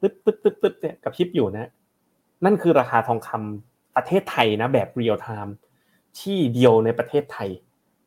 [0.00, 1.70] ตึ๊บตึ๊บตึ๊บตึ๊บเนี่ยกระพริบอยู่นะ
[2.44, 5.54] นั่นคือราคาทองคำประเทศไทยนะแบบ real-time
[6.20, 7.48] ที่เดียวในประเทศไทย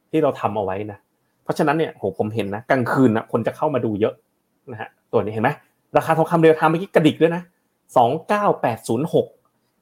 [0.09, 0.97] ที่เราทำเอาไว้นะ
[1.43, 4.13] เพราะฉะนั้นเนี่ยโหผมเห็นนะกลางคืนนะคนจะเข้ามาดูเยอะ
[4.71, 5.49] นะฮะตัวนี้เห็นไหม
[5.97, 7.43] ราคาทองคำ real-time เมื่อกี้กระดิกด้วยนะ
[7.97, 9.27] สองเก้าแปดศูนย์หก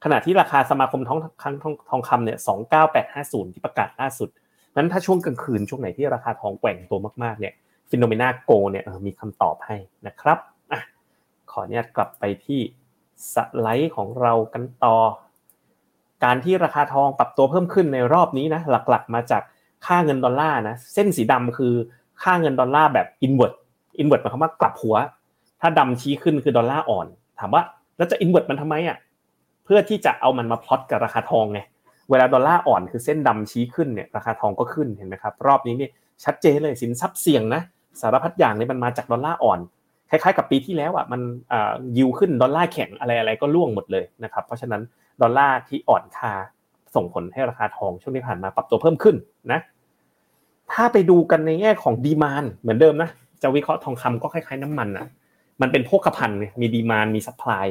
[0.04, 4.28] ขณะที่ราคาสมาคมทองคำทองทองคำเนี่ยสองเก้าแปดห้าศูนย์ที่ประกาศล่าสุด
[4.76, 7.54] นั้นถ้าช่วงกลางคืนช่วงไหนที่ราคาทองแกว่งตัวมากๆเนี่ย
[7.90, 9.76] Finnomena Gold เนี่ยมีคำตอบให้
[10.06, 10.38] นะครับ
[10.72, 10.74] อ
[11.50, 12.60] ขออนุญาตกลับไปที่
[13.34, 14.96] สไลด์ของเรากันต่อ
[16.24, 19.42] การที่ราคาทองปรับตัวเพิ่มขึ้นในรอบนี้นะหลักๆ มาจาก
[19.86, 21.74] ค่าเงินดอลลาร์นะเส้นสีดำคือ
[22.22, 23.52] ค่าเงินดอลลาร์แบบ inward
[24.00, 24.96] inward หมายความว่ากลับหัว
[25.60, 27.06] ถ้าดำชี้ขึ้นคือดอลลาร์อ่อน
[27.38, 27.62] ถามว่า
[27.96, 28.96] แล้วจะ inward มันทำไมอะ
[29.64, 31.60] เพื่อที่จะเอามันมาพลอตกับราคาทองไง
[32.10, 35.90] เวลาดอลลาร์อ่อนคือเส้นดำชี้ขึ้นเนี่ยราคาทองก็ขึ้นเห็นไหมครับรอบนี้เนี่ย
[36.24, 37.62] ชัดเจนเลยสินทรัพย์เสี่ยงนะ
[38.00, 39.60] สารพัดอย่างเนี่ยมันมาจากดอลลาร์อ่อน
[40.10, 41.20] คล้ายๆกับปีที่แล้วอะมัน
[41.96, 44.82] ยิวขึ้นดอลลาร์แข็งอะไรอะไรก็ร่วงหมดเลยนะครับเพราะฉะนั้น
[45.22, 46.32] ดอลลาร์ที่อ่อนค่า
[46.94, 49.16] ส่งผลให้ราคาทองช่วงที่ผ่านมาปรับตัวเพิ่มขึ้น
[49.52, 49.60] นะ
[50.72, 53.10] ถ้าไปดูกันในแง่ของ demand เหมือนเดิมนะ
[53.42, 55.06] จะวิเคราะห์ทองคำก็คล้ายๆน้ำมันอะ
[55.60, 57.66] มันเป็นโภคภัณฑ์มี demand มี supply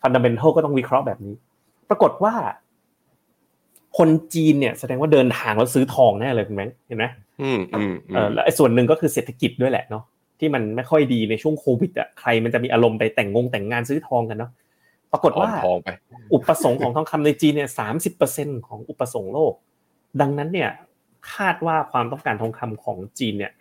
[0.00, 1.34] ฟันดัมเบลก็ต้องวิเคราะห์แบบนี้
[1.88, 2.34] ปรากฏว่า
[3.98, 7.06] คนจีนเนี่ยแสดงว่าเดินทางแล้วซื้อทองแน่เลยคุณแบงค์เห็นไหม
[7.42, 10.04] อืมอืมอืเออมแล้วไอ้ส่วนหนึ่งก็คือเศรษฐกิจด้วยแหละเนาะ
[10.38, 14.50] ที่มันไม่ค่อยดีในช่วงโควิดอะใครมันจะมีอารมณ์ไปแต่งงงแต่งงานซื้อทองกันเนาะ
[15.12, 15.88] ปรากฏออว่ามทองไป
[16.34, 19.54] อุปสงค์ของทองคำในจีนเนี่ยสามสิบเปอร์เซ็นของอุปสงค์โลก
[20.20, 20.70] ดังนั้นเนี่ย
[21.34, 23.52] คาดว่าความต้องการทองคำของจีนเนี่ย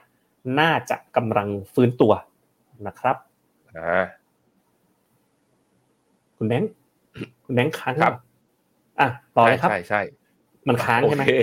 [0.59, 2.13] น่าจะกำลังฟื้นตัว
[2.87, 3.15] นะครับ
[3.77, 4.05] อ่า
[6.37, 6.71] คุณแบงค์
[7.45, 8.13] คุณแบงค์ค้างครับ
[8.99, 10.01] อะต่อเลยครับใช่ใช่
[10.67, 11.33] มันค้างใช่ไหมโอเค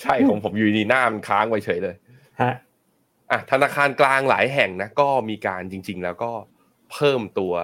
[0.00, 1.94] ใช่ของผมอยู่ดีหน้ามันค้างไว้เฉยเลย
[2.40, 2.54] ฮะ
[3.30, 6.32] อะธนาคารกลางหลายแห่งนะก็มีการจริง ๆ แล้วก็
[6.92, 7.54] เพิ่มตัว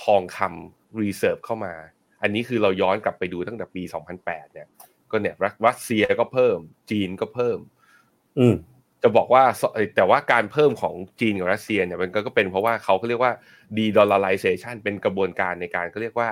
[0.00, 1.74] ทองคำรีเซิร์ฟเข้ามา
[2.22, 3.82] อันนี้คือเราย้อนกลับไปดูตั้งแต่ปี
[4.18, 4.68] 2008 เนี่ย
[5.10, 6.58] ก็เนี่ยรัสเซียก็เพิ่ม
[6.90, 7.58] จีนก็เพิ่ม
[8.38, 8.56] อืม
[9.02, 13.32] จะบอกว่าเอ่อแต่ว่าการเพิ่มของจีนกับรัสเซียเนี่ยมันก็เป็นเพราะว่าเขาเขาเรียกว่า
[13.76, 16.28] de-dollarization เป็นกระบวนการในการเขาเรียกว่า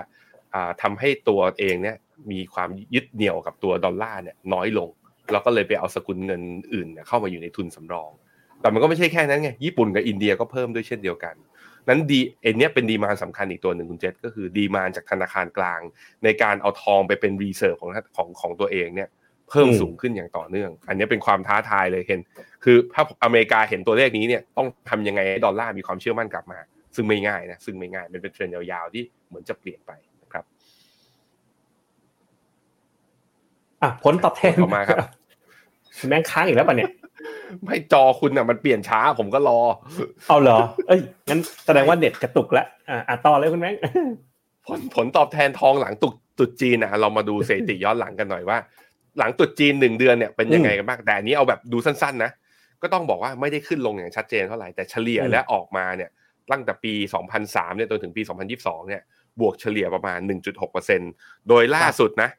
[0.55, 1.97] อ่าทำให้ตัวเองเนี่ย
[2.31, 4.91] มีความยึดเหนี่ยวกับตัวดอลลาร์เนี่ยน้อยลง
[5.33, 6.43] แล้วก็เลยไปเอาสกุลเงิน
[6.75, 8.11] อื่นเนเข้ามาอยู่ในทุนสำรอง
[8.61, 11.35] แต่มันก็ไม่ใช่แค่นั้นไงญี่ปุ่นกับอินเดียก็เพิ่มด้วยเช่นเดียวกัน
[11.89, 15.81] นั้นดีเอ็นเนี้ยเป็นดีมานสำคัญอีกตัวหนึ่งคุณเจษก็คือดีมานจากธนาคารกลาง
[16.25, 19.09] ในการเอาทองไปเป็น reserve ของของของตัวเองเนี่ย
[19.51, 22.21] เพิ่มสูงขึ้นอย่างต่อเนื่อง อันนี้เป็นความท้าทายเลยเห็น
[22.65, 26.59] คือถ้าอเมริกาเห็นตัวเลขนี้เนี่ยต้องทำยังไงให้ดอลลาร์มีความเชื่อมั่นกลับมา
[26.95, 30.45] ซึ่งไม่ง่ายนะซึ่งไม่ง่ายมันเป็นเทรนด์ยาวๆที่เหมือนจะเปลี่ยนไปนะครับ
[33.83, 34.99] อะผลตอบแทนต่อมาครับ
[36.09, 36.91] แม่งค้างอีกแล้วป่ะเนี่ย
[37.65, 39.59] ไม่จอคุณอะมันเปลี่ยนช้าผมก็รอ
[40.29, 43.75] เอาเหรอ เอ้ยงั้นแสดงว่าเน็ตกระตุกแล้วอะอะต่อเลยคุณแม่ง
[44.67, 48.59] ผลผลตอบแทนทองหลังตุกตุดจีนนะเรามาดูสถิติย้อนหลังกันหน่อยว่า
[49.19, 52.31] หลังตุดจีนหนึ่งเดือนเนี่ยเป็นยังไงกันบ้างแต่อันนี้เอาแบบดูสั้นๆนะ
[52.83, 56.11] ก็ต้องบอกว่าไม่ได้ขึ้นลงอย่างชัดเจนเท่าไหร่แต่เฉลี่ยอืมและออกมาเนี่ย
[56.51, 56.93] ตั้งแต่ปี
[57.35, 58.23] 2003เนี่ยจนถึงปี
[58.55, 59.03] 2022 เนี่ย
[59.41, 60.19] บวกเฉลี่ยประมาณ
[60.85, 62.31] 1.6%โดยล่าสุดนะ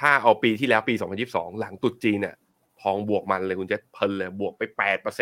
[0.00, 0.94] ถ้าเอาปีที่แล้วปี
[1.26, 2.36] 2022 หลังตรุษจีนเนี่ย
[2.82, 4.62] ทองบวกมันเลยคุณเจษเพลินเลยบวกไป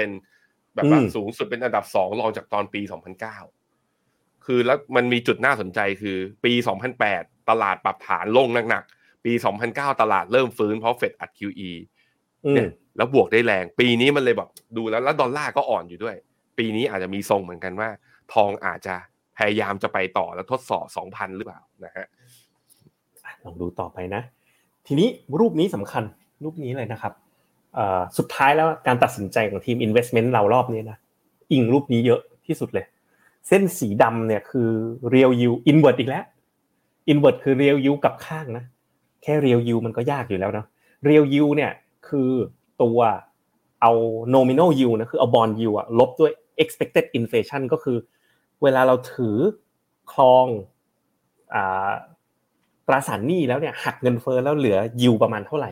[0.09, 2.81] 8%แบบว่าอืมสูงสุดเป็นอันดับ 2 รองจากตอนปี
[3.83, 6.53] 2009 คือแล้วมันมีจุดน่าสนใจคือปี
[7.01, 9.33] 2008 ตลาดปรับฐานลงหนักๆ ปี
[9.67, 11.71] 2009 ตลาดเริ่มฟื้นเพราะเฟดอัด QE
[12.47, 16.17] อืมเนี่ยแล้วบวกได้แรง ปีนี้มันเลยแบบดูแล้วแล้วดอลลาร์ก็อ่อนอยู่ด้วย
[16.59, 17.89] ปีนี้อาจจะมีทรงเหมือนกันว่า
[18.35, 18.95] ทองอาจจะ
[19.39, 22.07] พยายามจะไปต่อแล้วทดสอบ 2,000 หรือเปล่านะฮะ
[23.45, 24.23] ลองดูต่อไปนะ
[24.87, 25.09] ทีนี้
[25.41, 26.05] รูปนี้สำคัญ
[26.45, 27.13] รูปนี้เลยนะครับ
[28.19, 30.99] สุดท้ายแล้วการตัดสินใจของทีม investment เรารอบนี้นะ
[31.53, 32.87] อิงรูปนี้เยอะที่สุดเลย
[33.49, 34.69] เส้นสีดำเนี่ยคือ
[35.15, 36.25] real yield invert อีกแล้ว
[37.13, 38.65] invert คือ real yield กับข้างนะ
[39.23, 40.67] แค่ real yield มันก็ยากอยู่แล้วเนาะ
[41.09, 41.73] real yield เนี่ย
[42.09, 42.31] คือ
[42.83, 42.99] ตัว
[43.83, 43.93] เอา
[44.35, 47.97] nominal yield นะคือเอา bond yield อะลบด้วย expected inflation ก็คือ
[48.63, 49.37] เวลาเราถือ
[50.13, 50.47] ครอง
[51.55, 51.93] อ่า
[52.87, 55.71] ตราสารหนี้แล้วเนี่ยหักเงินเฟ้อแล้วเหลือยิวประมาณเท่าไหร่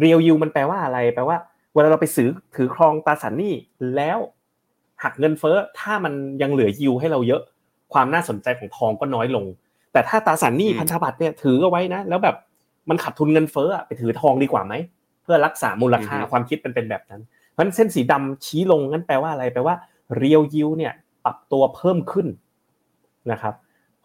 [0.00, 1.36] เรียลยิวมันแปลว่าอะไรแปลว่า
[1.74, 3.54] เวลาเราไปซื้อถือครองตราสารหนี้
[3.96, 4.18] แล้ว
[5.02, 7.42] หักเงินเฟ้อถ้ามันยังเหลือยิวให้เราเยอะ
[7.92, 9.44] ความน่าสนใจของทองก็น้อยลง
[9.92, 12.36] แต่ถ้าตราสารหนี้อืมพันธบัตรเนี่ยถือเอาไว้นะ แล้วแบบ
[12.88, 14.74] มันขาดทุนเงินเฟ้ออะไปถือทองดีกว่าไหม
[15.22, 17.20] เพื่อรักษามูลค่าความคิดเป็นเป็นแบบนั้น
[17.52, 19.74] เพราะฉะนั้นเส้นสีดำชี้ลงงั้นแปลว่าอะไรแปลว่า
[20.16, 20.92] เรียลยิวเนี่ย
[21.24, 22.26] ปรับตัวเพิ่มขึ้น
[23.30, 23.54] นะครับ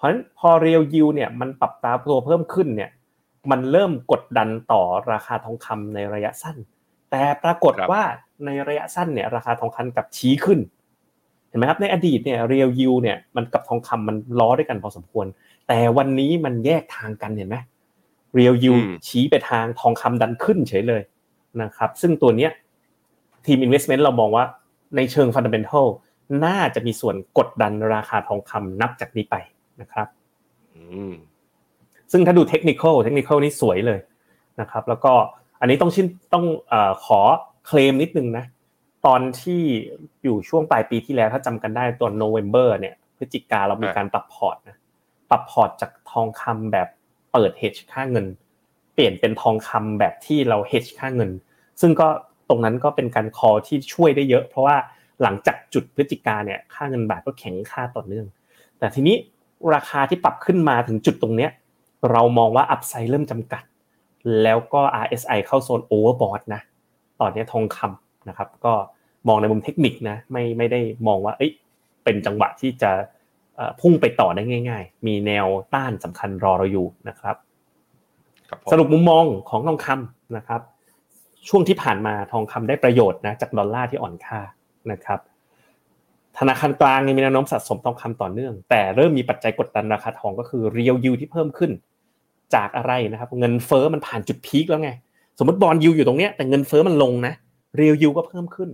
[0.01, 2.89] เพราะฉะนั้นพอ real yield เนี่ยมันปรับตาตัวเพิ่มขึ้นเนี่ย
[3.51, 6.57] มันเริ่มกดดันต่อราคาทองคำในระยะสั้น
[7.11, 8.03] แต่ปรากฏครับว่า
[8.45, 10.59] ในระยะสั้นเนี่ยราคาทองคำกลับชี้ขึ้น
[11.47, 15.25] เห็นไหมครับในอดีตเนี่ย real yield เนี่ยมันกับทองคำมันล้อด้วยกันพอสมควร
[15.67, 17.57] แต่วันนี้มันแยกทางกันเห็นไหม
[18.35, 21.01] real yield อืมชี้ไปทางทองคำดันขึ้นเฉยเลย
[21.61, 22.51] นะครับ ซึ่งตัวเนี้ย
[23.45, 24.45] ทีม investment เรามองว่า
[24.95, 25.87] ในเชิง fundamental
[26.45, 29.35] น่าจะมีส่วนกดดันราคาทองคำนับจากนี้ไป
[29.81, 30.07] นะครับ
[30.75, 31.13] อืม
[32.11, 33.99] ซึ่งถ้าดู technical technical นี่สวยเลย
[34.61, 35.13] นะครับ แล้วก็
[35.59, 37.19] อันนี้ต้องชินต้องเอ่อขอ
[37.67, 38.45] เคลมนิดนึงนะ
[39.05, 39.61] ตอนที่
[40.23, 44.77] อยู่ช่วงปลายปีที่แล้วถ้าจำกันได้ตอนโนเวม ber เนี่ยพฤศจิกาเรามีอ่าการปรับพอร์ตนะ
[45.29, 46.87] ปรับพอร์ตจากทองคำแบบ
[47.31, 48.25] เปิด hedge ค่าเงิน
[48.93, 51.31] เปลี่ยนเป็นทองคำแบบที่เรา hedge ค่าเงิน
[51.81, 52.07] ซึ่งก็
[52.49, 54.77] ตรงนั้นก็เป็นการ call ที่ช่วยได้เยอะ เพราะว่า
[55.21, 58.25] หลังจากจุดพฤศจิกาเนี่ยค่าเงินบาทก็แข็งค่าต่อเนื่อง
[58.79, 59.15] แต่ทีนี้
[59.75, 61.51] ราคาที่ปรับขึ้นมาถึงจุดตรงเนี้ย
[62.11, 63.63] เรามองว่าอัพไซด์เริ่มจำกัด
[64.43, 66.61] แล้วก็ RSI เข้าโซนโอเวอร์บอทนะ
[67.19, 68.73] ตอนนี้ทองคำนะครับ ก็
[69.27, 71.51] มองในมุมเทคนิคนะไม่ไม่ได้มองว่าเอ้ย
[72.03, 72.91] เป็นจังหวะที่จะ
[73.55, 77.35] เอ่อพุ่งไปต่อได้ง่าย ๆ มีแนวต้านสำคัญรอเราอยู่นะครับ
[78.49, 80.61] ครับผมสรุปมุมมองของทองคำนะครับ
[81.49, 84.39] ช่วงที่ผ่านมาทองคำได้ประโยชน์นะจากดอลลาร์ที่อ่อนค่า
[84.91, 85.19] นะครับ
[86.39, 91.71] ธนาคารกลางยังมีแนวโน้มสะสมทองคำต่อเนื่อง แต่เริ่มมีปัจจัยกดดันราคาทองก็คือ real yield ที่เพิ่มขึ้น
[92.55, 94.91] จากอะไรนะครับ เงินเฟ้อมันผ่านจุด peak แล้วไง
[95.39, 97.33] สมมติ bond yield อยู่ตรงเนี้ยแต่เงินเฟ้อมันลงนะ
[97.77, 98.69] real yield ก็เพิ่มขึ้น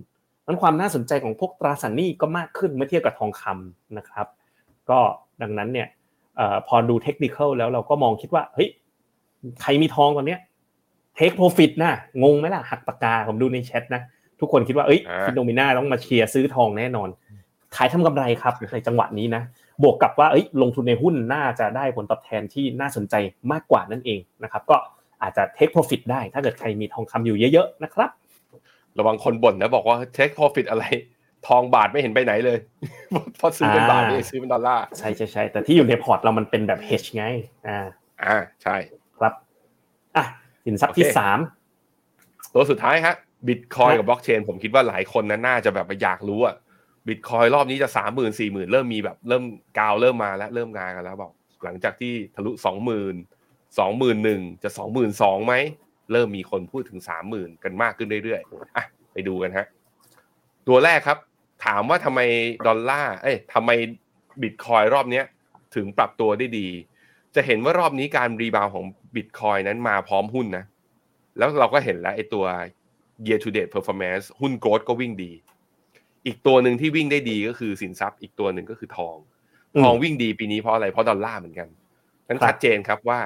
[0.46, 4.28] นั้นความน่าสนใจของพวกตราสารหนี้ก็มากขึ้นเมื่อเทียบกับทองคำนะครับ
[4.90, 5.00] ก็
[5.42, 5.88] ดังนั้นเนี่ย
[6.38, 8.70] เอ่อพอดูเทคนิคแล้วเราก็มองคิดว่าเฮ้ย
[9.62, 10.40] ใครมีทองตอนเนี้ย
[11.16, 11.92] เทคโปรฟิตนะ
[12.24, 14.02] งงไหมล่ะหักปากกาผมดูในแชทนะ
[14.40, 17.10] ทุกคนคิดว่าเอ้ยอ่าฟิโนเมนาต้องมาเชียร์ซื้อทองแน่นอน
[17.76, 19.44] ขายทำกำไรครับในจังหวะนี้นะ
[19.84, 23.16] บวกกับว่าเอ้ยลงทุนในหุ้นน่าจะได้ผลตอบแทนที่น่าสนใจ
[23.52, 24.78] มากกว่านั่นเองนะครับ ก็
[25.22, 28.10] อาจจะ take profit ได้ถ้าเกิดใครมีทองคำอยู่เยอะๆนะครับ
[29.00, 30.84] ระวังคนบ่นนะบอกว่าเทค profit อะไร
[31.48, 32.58] ทองบาทไม่เห็นไปไหนเลย
[33.38, 37.26] เพราะซื้อเป็นบาทไม่ได้ซื้อเป็นดอลลาร์ใช่ใช่ใช่แต่ที่อยู่ในพอร์ตเรามันเป็นแบบ hedge ไง
[37.68, 37.80] อ่า
[38.24, 38.76] อ่าใช่
[39.18, 39.34] ครับ
[40.16, 40.26] อะ
[40.66, 41.40] สินทรัพย์ที่โอเคสาม
[42.54, 43.16] ตัวสุดท้ายฮะ
[43.48, 46.56] บิตคอยครับกับบล็อกเชนผมคิดว่าหลายคนนะน่าจะแบบอยากรู้อะ
[47.08, 49.44] บิตคอยรอบนี้จะสามหมื่นสี่หมื่นเริ่มมีแบบเริ่ม
[49.80, 51.32] กาวเริ่มมาแล้วเริ่มงานกันแล้วบอก
[51.64, 53.16] หลังจากที่ทะลุสองหมื่น
[53.80, 55.54] สองหมื่นหนึ่งจะสองหมื่นสองไหม
[56.12, 59.66] เริ่มมีคนพูดถึงสามหมื่นกันมากขึ้นเรื่อยๆอะไปดูกันฮะ
[60.68, 61.18] ตัวแรกครับ
[61.66, 62.20] ถามว่าทำไม
[62.68, 63.72] ดอลลาร์เอ้ยทำไม
[64.42, 65.26] บิตคอยรอบเนี้ย
[65.76, 66.68] ถึงปรับตัวได้ดี
[67.36, 70.66] จะเห็นว่ารอบนี้การรีบาวของบิตคอยนั้นมาพร้อมหุ้นนะ
[71.38, 72.46] แล้วเราก็เห็นแล้วไอ้ตัว
[73.28, 75.32] year to date performance หุ้นโกลดก็วิ่งดี
[76.28, 79.16] อีกตัวหนึ่งที่วิ่งได้ดีก็คือสินทรัพย์อีกตัวหนึ่งก็คือทอง
[79.84, 81.70] ทองวิ่งดีปีนี้เพราะอะไร เพราะดอลลาร์เหมือนกัน
[82.28, 83.20] นั้นชัดเจนครับว่า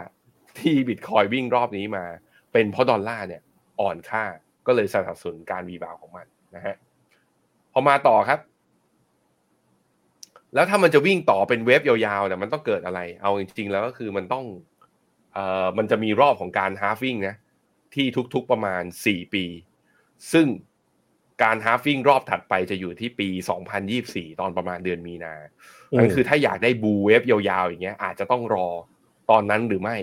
[0.59, 2.05] ที่บิตคอยน์วิ่งรอบนี้มา
[2.51, 3.41] เป็นเพราะดอลลาร์เนี่ย
[3.79, 4.23] อ่อนค่า
[4.67, 6.75] ก็เลยสนับสนุนการ rebound ของมันนะฮะ
[7.73, 8.39] พอมาต่อครับ
[10.53, 14.45] แล้วถ้ามันจะวิ่งต่อเป็น wave ยาวๆเนี่ยมันต้องเกิดอะไร เอาจริงๆ แล้วก็คือมันต้อง
[15.33, 17.35] เอ่อมันจะมีรอบของการ halving นะ
[17.93, 19.45] ที่ทุกๆประมาณสี่ปี
[20.33, 20.47] ซึ่ง
[21.43, 23.29] การ halving รอบถัดไปจะอยู่ที่ปี
[23.83, 25.33] 2024 ตอนประมาณเดือนมีนา
[25.97, 28.67] นั่นคือถ้าอยากได้บูเวฟยาวๆอย่างเงี้ยอาจจะต้องรอ
[29.29, 29.97] ตอนนั้นหรือไม่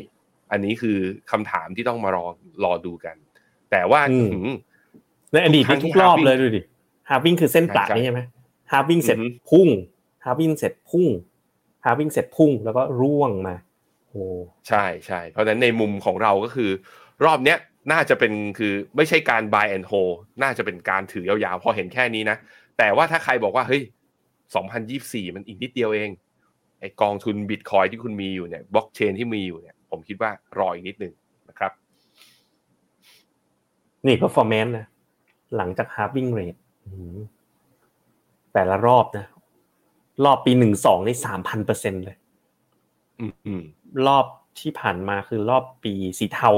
[0.53, 0.99] อันนี้คือ
[1.31, 2.27] คำถามที่ต้องมารอ
[2.65, 3.17] รอดูกัน
[3.71, 4.01] แต่ว่า
[5.33, 6.61] ในอดีตทุกรอบเลยดูดิ
[7.09, 8.21] halving คือเส้นประนี่ใช่ไหม
[8.73, 9.19] halving เสร็จ
[9.51, 9.69] พุ่ง
[10.25, 11.09] hal ving เสร็จพุ่ง
[11.85, 13.57] halving เสร็จพุ่งแล้วก็ร่วงมา
[14.09, 14.23] โอ้
[14.69, 16.71] ใช่ใช่เพราะฉะนั้นในมุมของเราก็คือ
[17.25, 17.59] รอบเนี้ย
[17.93, 22.37] น่าจะเป็นคือไม่ใช่การ buy and hold น่าจะเป็นการถือยาวๆ พอเห็นแค่นี้นะ
[22.79, 23.83] แต่ว่าถ้าใครบอกว่าเฮ้ย
[24.59, 26.11] 2024 มันอีกนิดเดียวเอง
[26.81, 31.13] ไอกองทุนบิตคอยที่คุณมีอยู่เนี่ยบล็อกเชนที่มีอยู่เนี่ย ผมคิดว่ารออีกนิดหนึ่ง
[31.49, 31.73] นะครับ
[34.07, 34.87] นี่ performance นะ
[35.57, 36.61] หลังจาก halving rate
[38.53, 39.27] แต่ละรอบนะ
[40.25, 42.17] รอบปีหนึ่งสองนี่สามพันเปอร์เซ็นเลย
[44.07, 44.27] รอบ
[44.61, 46.51] ที่ผ่านมาคือรอบปีสีเทา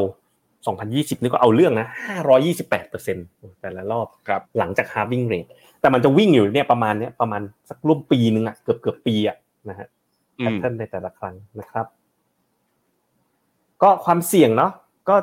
[0.68, 1.86] 2020 นี่ก็เอาเรื่องนะ
[2.38, 3.16] 528เปอร์เซ็น
[3.60, 4.06] แต่ละรอบ
[4.58, 9.36] หลังจาก halving rate แต่มันจะวิ่งอยู่เนี่ยประมาณเนี้ยประมาณสักร่วมปีหนึ่งอะเกือบเกือบปีอะ
[9.68, 9.88] นะฮะ
[10.36, 11.86] pattern ในแต่ละครั้งนะครับ
[13.82, 14.72] ก็ความเสี่ยงเนาะ
[15.08, 15.16] ก็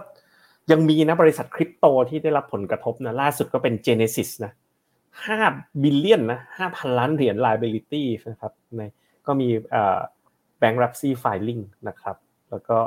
[0.71, 4.51] ยังมีนะบริษัทคริปโตที่ได้รับผลกระทบนะล่าสุดก็เป็น Genesis นะ
[5.25, 5.39] ห้า
[5.81, 8.81] billion นะห้าพันล้านเหรียญ liability นะครับใน
[9.27, 9.99] ก็มีเอ่อ
[10.61, 12.15] bankruptcy filing นะครับ
[12.49, 12.77] แล้วก็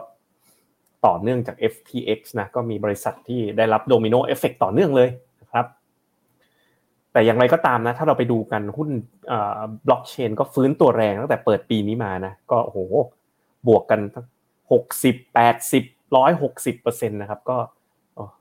[1.06, 5.08] ต่อเนื่องจาก FTX นะก็มีบริษัทที่ได้รับ domino effect ต่อเนื่องเลย
[5.42, 5.66] นะครับ
[7.12, 8.90] แต่อย่างไรก็ตามนะถ้าเราไปดูกันหุ้น
[9.86, 12.78] บล็อกเชนก็ฟื้นตัวแรงตั้งแต่เปิดปีนี้มานะก็โอ้โห
[13.68, 14.00] บวกกัน
[14.72, 15.84] หกสิบแปดสิบ
[16.16, 17.56] ร้อยหกสิบเปอร์เซ็นต์นะครับก็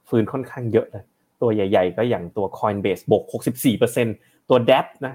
[0.09, 1.03] ฟื้นค่อนข้างเยอะเลย
[1.41, 4.15] ตัวใหญ่ ๆ ก็อย่างตัว Coinbase บวกหกสิบสี่เปอร์เซ็นต์
[4.49, 5.13] ตัว DApp นะ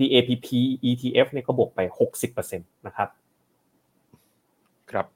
[0.00, 0.48] DAPP
[0.90, 3.08] ETF เนี่ยก็บวกไปหกสิบเปอร์เซ็นต์นะครับ
[4.90, 5.06] ครับ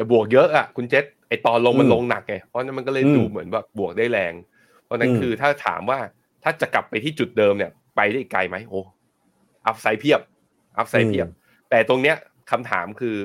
[0.00, 4.32] แต่บวกเยอะอะคุณเจษไอตอนลงมันลงหนักไงเพราะนั้นมันก็เลยดูเหมือนแบบบวกได้แรง
[4.84, 5.98] เพราะนั้นคือถ้าถามว่า
[6.42, 8.80] ถ้าจะกลับไปที่จุดเดิมเนี่ย ไปได้ไกลไหมโอ้
[9.66, 10.20] upside เพียบ
[10.78, 11.26] upside เพียบ
[11.70, 12.16] แต่ตรงเนี้ย
[12.50, 13.16] คำถามคือ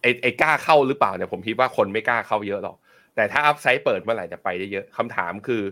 [0.00, 2.76] ไอไอกล้าเข้าหรือเปล่าเนี่ยผมคิดว่าคนไม่กล้าเข้าเยอะหรอก
[3.14, 5.62] แต่ถ้า upside เปิดเมื่อไหร่จะไปได้เยอะคำถามคือ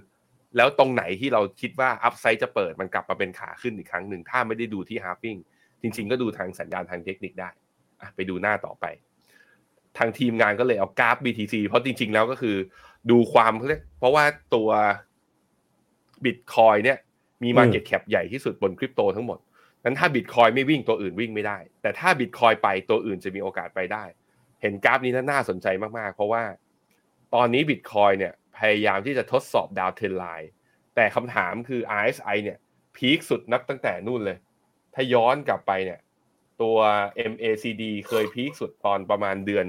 [0.57, 5.37] แล้วตรงไหนที่เราคิดว่า upside จะเปิดมันกลับมาเป็นขาขึ้นอีกครั้งหนึ่งถ้าไม่ได้ดูที่ halving
[5.83, 7.51] จริง ๆ ก็ดูทางสัญญาณทางเทคนิคได้
[8.15, 8.85] ไปดูหน้าต่อไป
[9.99, 12.57] ทางทีมงานก็เลยเอากราฟ BTC เพราะจริง ๆ แล้วก็คือ
[13.11, 13.53] ดูความ
[13.99, 14.69] เพราะว่าตัว
[16.25, 16.99] บิตคอยน์เนี่ย
[17.43, 19.39] มี market cap ใหญ่ที่สุดบนคริปโตทั้งหมด
[19.85, 24.05] นั้นถ้าบิตคอยน์ไม่วิ่งตัวอื่นวิ่งไม่ได้ แต่ถ้าบิตคอยน์ไปตัวอื่นจะมีโอกาสไปได้
[24.63, 25.67] เห็นกราฟนี้น่าสนใจ
[25.99, 26.43] มากๆ เพราะว่า
[27.35, 30.51] ตอนนี้บิตคอยน์เนี่ยพยายามที่จะทดสอบ downtrend line
[30.95, 32.59] แต่คำถามคือ RSI เนี่ย
[32.97, 34.39] peak สุดนับตั้งแต่นู่นเลย
[34.95, 36.01] ถ้าย้อนกลับไปเนี่ย
[36.63, 36.79] ตัว
[37.33, 39.67] MACD เคย peak สุดตอนประมาณเดือน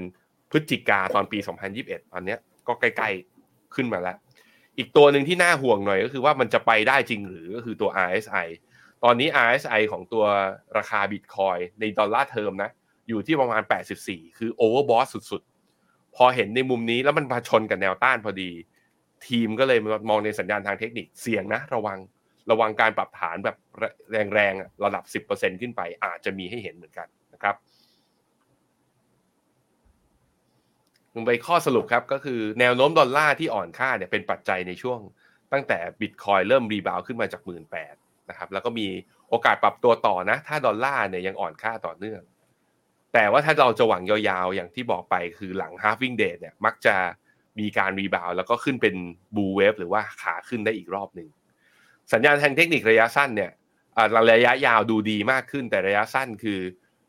[0.50, 1.38] พฤศจิกาตอนปี
[1.76, 2.36] 2021ตอนนี้
[2.68, 4.16] ก็ใกล้ๆขึ้นมาแล้ว
[4.78, 8.46] อีกตัวหนึ่งที่น่าห่วงหน่อยก็คือว่ามันจะไปได้จริงหรือก็คือตัว RSI
[9.04, 10.24] ตอนนี้ RSI ของตัว
[10.78, 12.70] ราคาบิตคอยน์ใน dollar term นะ
[13.08, 13.62] อยู่ที่ประมาณ
[14.00, 18.50] 84 คือโอเวอร์บอสสุดๆ พอเห็นในมุมนี้แล้วมันมาชนกับแนวต้านพอดี
[19.26, 21.98] ทีมก็เลยมองในสัญญาณทางเทคนิคเสี่ยงนะ ระวัง
[22.50, 23.56] ระวังการปรับฐานแบบ
[24.34, 27.56] แรงๆระดับ 10%ขึ้นไปอาจจะมีให้เห็นเหมือนกันนะครับ
[31.09, 35.00] ล งไปข้อสรุปครับก็คือแนวโน้มดอลลาร์ที่อ่อนค่าเนี่ยเป็นปัจจัยในช่วง
[35.52, 37.94] ตั้งแต่บิตคอยเริ่มรีบาวขึ้นมาจากหมื่นแปด
[38.28, 38.86] นะครับแล้วก็มี
[39.28, 42.22] โอกาสปรับตัวต่อนะ ถ้าดอลลาร์เนี่ยยังอ่อนค่าต่อเนื่อง
[43.14, 46.94] แต่ว่าถ้าเราจะหวังยาวๆ อย่างที่บอกไปคือหลัง halving day เนี่ยมักจะ
[47.58, 48.94] มีการ rebound แล้วก็ขึ้นเป็น
[49.36, 51.28] บูเวฟหรือว่าขาขึ้นได้อีกรอบหนึ่ง
[52.12, 53.50] สัญญาณทางเทคนิคระยะสั้นเนี่ย
[54.32, 56.60] ระยะยาวดูดีมากขึ้นแต่ระยะสั้นคือ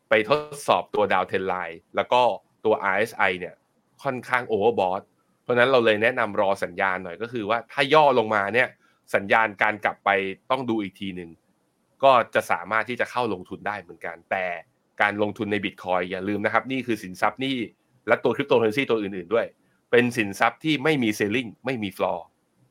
[0.08, 2.20] ไปทดสอบตัว downtrend line แล้วก็
[2.64, 3.54] ตัว RSI เนี่ย
[4.04, 5.02] ค่อนข้าง overbought
[5.42, 8.68] เพราะนั้นเราเลยแนะนำรอสัญญาณหน่อยก็คือว่าถ้าย่อลงมาเนี่ย
[9.14, 10.10] สัญญาณการกลับไป
[10.50, 11.30] ต้องดูอีกทีหนึ่ง
[12.04, 14.44] ก็จะสามารถที่จะเข้าลงทุนได้เหมือนกัน แต่
[15.00, 17.56] การลงทุนในบิตคอยน์อย่าลืมนะครับ นี่คือสินทรัพย์นี่
[18.08, 19.46] และตัวคริปโตเคอร์เรนซีตัวอื่นๆด้วย
[19.90, 22.24] เป็นสินทรัพย์ที่ไม่มี ceiling ไม่มีฟลอร์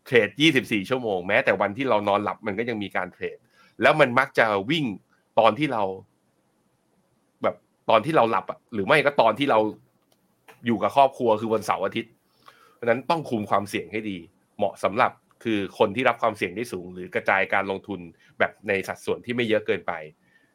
[0.06, 3.38] เทรด 24 ชั่วโมงแม้แต่วันที่เรานอนหลับมันก็ยังมีการเทรด
[3.82, 4.86] แล้วมันมักจะวิ่ง
[5.40, 5.84] ตอนที่เรา
[7.44, 7.56] แบบ
[7.90, 9.60] ตอนที่เราหลับอะหรือไม่ก็ตอนที่เรา
[10.66, 12.12] อยู่กับครอบครัวคือวันเสาร์อาทิตย์
[12.74, 14.18] เพราะนั้นต้องคุมความเสี่ยงให้ดี
[14.58, 15.12] เหมาะสำหรับ
[15.44, 18.00] คือคนที่รับความเสี่ยงได้สูง หรือกระจายการลงทุน
[18.40, 19.94] แบบในสัดส่วนที่ไม่เยอะเกินไป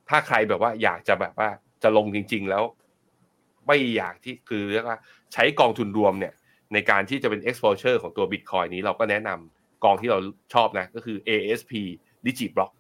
[0.08, 1.48] ถ้าใครแบบว่าอยากจะแบบว่า
[1.82, 2.62] จะลงจริง ๆ แล้ว
[3.66, 4.98] ไม่อยากที่คือเรียกว่า
[5.32, 6.34] ใช้กองทุนรวมเนี่ย
[6.72, 10.18] ในการที่จะเป็น exposure ของตัว Bitcoin นี้เราก็แนะนำกองที่เรา
[10.54, 11.72] ชอบนะก็คือ ASP
[12.24, 12.72] DigiBlock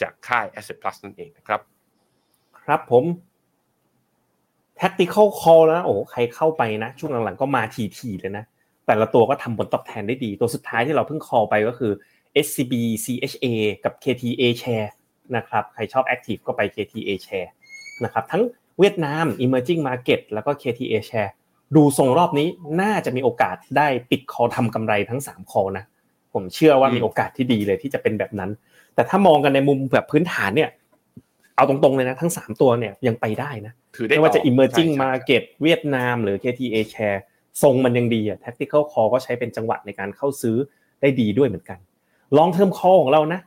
[0.00, 1.60] จากค่าย Asset Plus นั่นเองนะครับ
[2.64, 3.04] ครับผม
[4.80, 7.62] tactical call แล้วนะโอ้ใครเข้าไปนะ ช่วงหลังๆก็มา
[7.98, 8.44] ทีๆเลยนะ
[8.86, 11.92] แต่ละตัวก็ทำผลตอบแทนได้ดี ตัวสุดท้ายที่เราเพิ่ง call ไปก็คือ
[12.46, 12.72] SCB
[13.04, 13.46] CHA
[13.84, 14.88] กับ KTA Share
[15.36, 17.48] นะครับใครชอบ Active ก็ไป KTA Share
[18.04, 18.42] นะครับทั้ง
[18.78, 21.30] เวียดนาม Emerging Market แล้วก็ KTA Share
[21.76, 22.48] ดูทรงรอบนี้
[22.80, 25.84] น่าจะมีโอกาสได้ปิดคอทำกำไรทั้ง 3 คอนะ
[26.34, 28.50] ผมเชื่อว่ามีโอกาสที่ดีเลยที่จะเป็นแบบนั้น
[28.94, 30.70] แต่ถ้ามองกันในมุมแบบพื้นฐานเนี่ย
[31.56, 37.18] เอาตรงๆเลยนะทั้ง 3 ตัวเนี่ยยังไปได้นะถือได้ไม่ว่าจะต่อ emerging ใช่ใช่ market เวียดนามหรือ KTA share
[37.62, 40.56] ทรงมันยังดีอะ tactical call ก็ใช้เป็นจังหวะในการเข้าซื้อ
[41.00, 41.78] ได้ดีด้วยเหมือนกัน
[42.38, 43.40] long term call ของเรานะ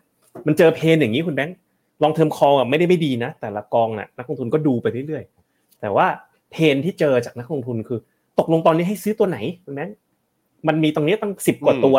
[0.48, 1.56] มันเจอเพนอย่างนี้คุณแบงค์
[2.04, 6.08] long term call อะไม่ได้ไม่ดีนะ แต่ละกองน่ะนักลงทุนก็ดูไปเรื่อยๆ แต่ว่า
[6.52, 8.00] เพนที่เจอจากนักลงทุนคือ
[8.40, 9.96] ตกลงตอนนี้ให้ซื้อตัวไหนคุณแบงค์
[10.68, 11.98] มันมีตรงนี้ตั้งสิบกว่าตัว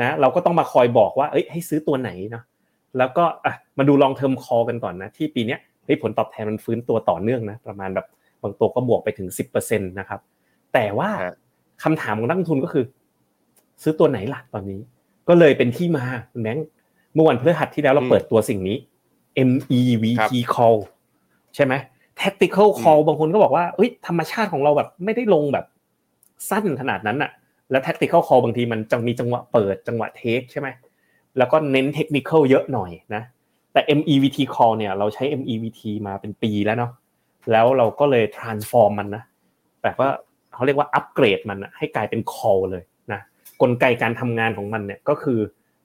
[0.00, 2.44] นะ เราก็ต้องมาคอยบอกว่าเอ้ยให้ซื้อตัวไหนเนาะ
[2.98, 8.06] แล้วก็อะมาดู long term call กันก่อนนะที่ปีเนี้ยเฮ้ยผลตอบแทนมันฟื้นตัวต่อเนื่องนะประมาณแบบ
[8.42, 9.28] บางตัวก็บวกไปถึง
[9.58, 10.20] 10%นะครับ
[10.74, 11.34] แต่ว่าฮะ
[11.84, 12.84] คำถามของนักลงทุนก็คือ
[13.82, 14.80] ซื้อตัวไหนล่ะตอนนี้
[15.28, 16.66] ก็เลยเป็นที่มาคุณแบงค์
[17.14, 18.76] เมื่อวันพฤหัสที่แล้วเราอืมเปิดตัวสิ่งนี้
[19.48, 20.78] MEVT ครับ call
[21.54, 21.74] ใช่ไหม
[22.20, 25.66] tactical อืม call บางคนก็บอกว่าเอ้ยธรรมชาติของเราแบบไม่ได้ลงแบบ
[26.50, 27.30] สั้นขนาดนั้นอะ
[27.70, 30.68] แล้ว tactical call บางทีมันจะมีจังหวะเปิดจังหวะเทคใช่ไหม
[31.38, 33.22] แล้วก็เน้นเทคนิคเยอะหน่อยนะ
[33.72, 36.92] แต่ MEVT call เนี่ยเราใช้ MEVT มาเป็นปีแล้วเนาะ
[37.52, 39.22] แล้วเราก็เลย transform มันนะ
[39.82, 40.08] แบบว่า
[40.54, 43.20] เขาเรียกว่าอัปเกรดมันนะให้กลายเป็น call เลยนะ
[43.60, 45.40] กลไกการทำงานของมันเนี่ยก็คือ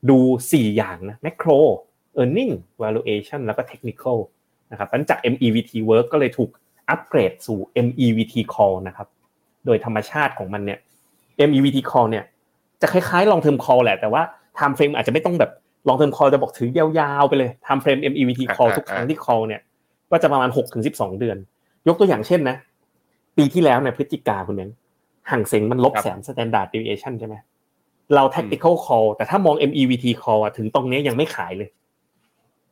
[0.09, 0.19] ดู
[0.51, 1.57] 4 อย่างนะ macro
[2.19, 4.17] earning valuation แล้วก็ technical
[4.71, 6.49] นะครับหลังจาก MEVT work ก็เลยถูก
[6.89, 9.07] อัปเกรดสู่ MEVT call นะครับ
[9.65, 10.79] โดยธรรมชาติของมันเนี่ย
[11.49, 12.25] MEVT call เนี่ย
[12.81, 14.23] จะคล้ายๆ long term call แหละ แต่ว่า
[14.59, 15.51] time frame อาจจะไม่ต้องแบบ
[15.87, 19.61] long term call จะบอกถือยาวๆไปเลย time frame MEVT call อ่าทุกครั้งอ่าที่ call เนี่ย
[20.11, 21.37] ก็จะประมาณ6ถึง12เดือน
[21.87, 22.55] ยกตัวอย่างเช่นนะ
[23.37, 24.71] ปีที่แล้วเนี่ยพฤศจิกาคุณเน้น
[25.31, 27.35] ห่างเซ็งมันลบครับแสน standard deviation ใช่ไหม
[28.15, 31.69] เรา tactical call แต่ถ้ามอง MEVT call อะถึงตรงเนี้ยยังไม่ขายเลย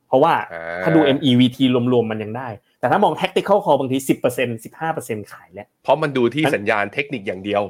[0.08, 1.58] เพราะว่าอ่ถ้าดู MEVT
[1.94, 2.48] รวมๆมันยังได้
[2.80, 3.98] แต่ถ้ามอง tactical call บางที
[4.36, 7.64] 10% 15%ขายแล้ว เพราะมันดูที่สัญญาณเทคนิคอย่างเดียว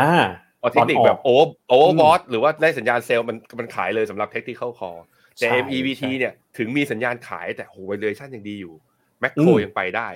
[0.00, 0.12] อ่า
[0.49, 1.28] พ อเทคนิคแบบโอ
[1.68, 4.90] โอเวอร์บอทหรือว่าได้สัญญาณเซลล์มันมันขายเลยสำหรับเทคนิคคอ
[5.38, 8.74] แต่ใช่ MEVT ใช่เนี่ยถึงมีสัญญาณขายแต่โห valuation ยังดีอยู่
[9.20, 10.08] แมคโครอืมยังไปได้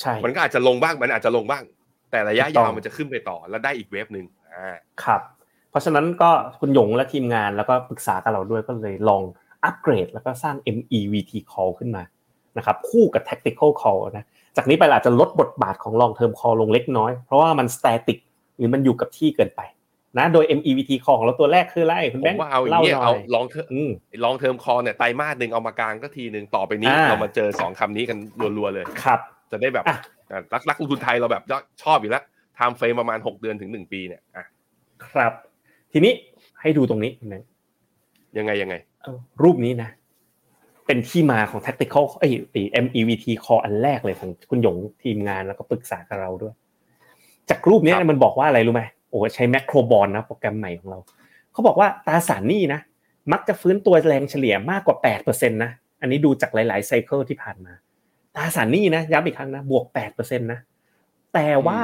[0.00, 1.64] ใช่มันก็อาจจะลงบ้างมันอาจจะลงบ้าง
[2.10, 5.20] แต่ระยะถูกต้ยาอวงมันจะขึ้นไปต่อแล้วได้อีกเวฟหนึ่งอ่าครับ
[5.70, 9.22] เพราะฉะนั้นก็คุณหยงและทีมงานแล้วก็ปรึกษากับเราด้วยก็เลยลอง
[9.64, 12.02] อัปเกรดแล้วก็สร้าง MEVT call ขึ้นมา
[12.58, 14.26] นะครับคู่กับ tactical call นะ
[14.56, 18.18] จากนี้ไปเราอาจจะลดบทบาทของ long term call ลงเล็กน้อย เพราะว่ามัน static
[18.56, 19.60] หรือมันอยู่กับที่เกินไป
[20.18, 23.90] นะโดย MEVT call ของเราตัวแรกคืออะไรคุณผแบงมค์ว่าเอาอย่างเล่าเงี้ยหน่เอาอยลองเทออืม
[24.24, 28.18] ลองเทอมคอเนี่ยไตรมาสหนึ่งเอามากลางก็ทีหนึ่งต่อไปนี้อ่าเรามาเจอสองคำนี้กัน
[28.56, 29.20] รัวๆเลยครับ
[29.50, 29.96] จะได้แบบอะ
[30.30, 31.42] อะรักรักลงทุนไทยเราแบบ
[31.82, 32.22] ชอบอยู่แล้ว
[32.56, 34.44] ไทม์เฟรมประมาณ6เดือนถึง1ปีเนี่ยอะ
[35.06, 35.32] ครับ
[35.92, 36.12] ทีนี้
[36.60, 37.48] ให้ดูตรงนี้คุณแบงค์
[38.38, 39.90] ยังไงยังไงเอ่อรูปนี้นะ
[40.86, 46.54] เป็นที่มาของ tactical เอ้ยไอ้ MEVT call อันแรกเลยของคุณหยงทีมงานแล้วก็ปรึกษากับเราด้วย
[47.50, 50.98] จากรูปเนี้ยครับมันบอกว่าอะไรรู้ไหม โอ้ใช้แมคโครบอลนะโปรแกรมใหม่ของเรา
[51.52, 52.80] เขาบอกว่าตราสารหนี้นะ
[53.32, 55.70] มักจะฟื้นตัวแรงเฉลี่ยมากกว่า8%นะ
[56.00, 57.72] อันนี้ดูจากหลายๆไซเคิลที่ผ่านมา
[58.36, 59.84] ตราสารหนี้นะย้ำอีกครั้งนะบวก
[60.16, 60.60] 8%นะ
[61.34, 61.80] แต่ว่า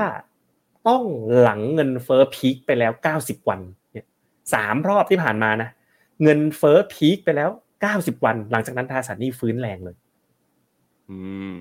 [0.89, 1.03] ต้อง
[1.41, 3.61] หลังเงินเฟ้อพีคไปแล้ว 90 วัน
[3.93, 4.07] เนี่ย
[4.55, 5.69] สามรอบที่ผ่านมานะ
[6.23, 7.51] เงินเฟ้อพีคไปแล้ว
[7.89, 9.97] 90 วัน หลังจากนั้นตราสารหนี้ฟื้นแรงเลย
[11.11, 11.19] อื
[11.53, 11.57] ม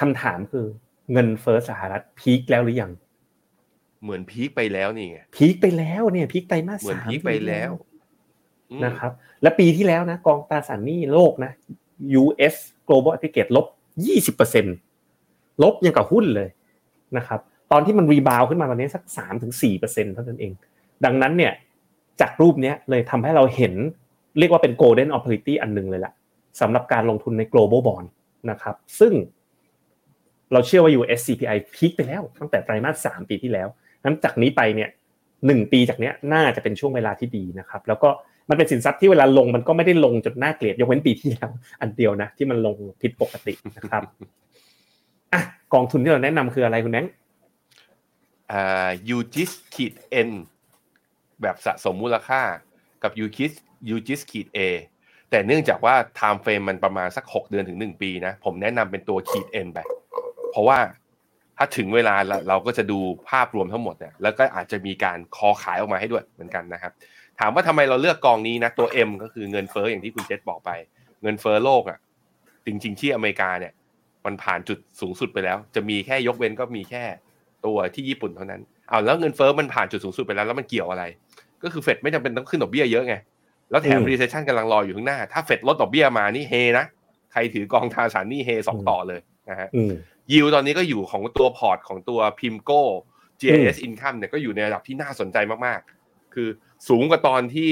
[0.00, 0.66] คำถามคือ
[1.12, 2.92] เงินเฟ้อสหรัฐพีคแล้วหรือยัง
[4.04, 7.70] เหมือนพีคไปแล้วนี่ไงพีคไปแล้วเนี่ยพีคไตรมาสเหมือนสามพีคไปแล้ว
[8.70, 11.52] อืมนะครับ และปีที่แล้วนะกองตราสารหนี้โลกนะ
[12.22, 12.54] US
[12.88, 13.66] global aggregate ลบ
[14.44, 16.48] 20%ลบยังกับหุ้นเลย
[17.16, 17.40] นะครับ
[17.72, 19.02] ตอนที่มันรีบาวขึ้นมาตอนนี้สัก
[19.58, 20.52] 3-4%เท่านั้นเอง
[21.04, 21.52] ดังนั้นเนี่ย
[22.20, 23.74] จากรูปเนี้ยเลยทำให้เราเห็น
[24.38, 26.12] เรียกว่าเป็น golden opportunity อันหนึงเลยล่ะ
[26.60, 28.06] สำหรับการลงทุนใน global bond
[28.50, 29.12] นะครับ ซึ่ง
[30.52, 33.68] เราเชื่อว่า US CPI พีคไปแล้วตั้งแต่ไตรมาส3ปีที่แล้ว
[34.04, 34.90] นั้นจากนี้ไปเนี่ย
[35.46, 38.10] หนึ่งปีจากเนี้ยน่าจะเป็นช่วงเวลาที่ดีนะครับ แล้วก็
[38.48, 41.48] มันเป็นสินทรัพย์ที่เวลาลงมันก็ไม่ได้ลงจนน่าเกลียดยกเว้นปีที่แล้ว
[41.80, 44.02] อันเดียวนะ ที่มันลงผิดปกตินะครับ
[45.32, 45.40] อะ
[45.74, 47.12] กองทุนที่เราแนะนำคืออะไรคุณแบงค์
[48.52, 50.30] อ่า UGIS ขีด N
[51.42, 52.40] แบบสะสมมูลค่า
[53.02, 53.52] กับ UGIS
[53.88, 54.58] UGIS ขีด A
[55.30, 59.78] แต่เนื่องจากว่า timeframe มันประมาณสัก 6 เดือนถึง 1 ปีนะ ผมแนะนำเป็นตัวขีด N ไป
[60.50, 60.78] เพราะว่า
[61.58, 62.98] ถ้าถึงเวลาเราเราก็จะดู
[63.30, 66.92] ภาพรวมทั้งหมดเนี่ยแล้วก็อาจจะมีการ call ขายออกมาให้ด้วยเหมือนกันนะครับ
[67.40, 70.70] ถามว่าทำไมเราเลือกกองนี้นะตัว M ก็คือเงินเฟ้ออย่างที่คุณเจษบอกไป
[71.22, 71.98] เงินเฟ้อโลกอะ
[72.66, 73.72] จริง ๆ ที่อเมริกาเนี่ย
[74.26, 77.04] มันผ่านจุดสูงสุดไปแล้ว จะมีแค่ยกเว้นก็มีแค่
[77.66, 81.04] ตัวที่ญี่ปุ่นเท่านั้นเอาแล้วเงินเฟ้อมันผ่านจุดสูงสุดไปแล้วแล้วมันเกี่ยวอะไร
[81.62, 83.14] ก็คือเฟดไม่จำเป็นต้องขึ้นดอกเบี้ยเยอะไง
[83.70, 86.84] แล้วแถม recession กำลังรออยู่ข้างหน้า ถ้าเฟดลดดอกเบี้ยมานี่เฮนะ
[87.32, 89.92] ใครถือกองตราสารหนี้เฮสองต่อเลยนะฮะอืม
[90.32, 92.82] ยิวตอนนี้ก็อยู่ของตัวพอร์ตของตัว PIMCO
[93.40, 96.48] GIS Income เนี่ยก็อยู่ในระดับที่น่าสนใจมากๆ คือ
[96.88, 97.70] สูงกว่าตอนที่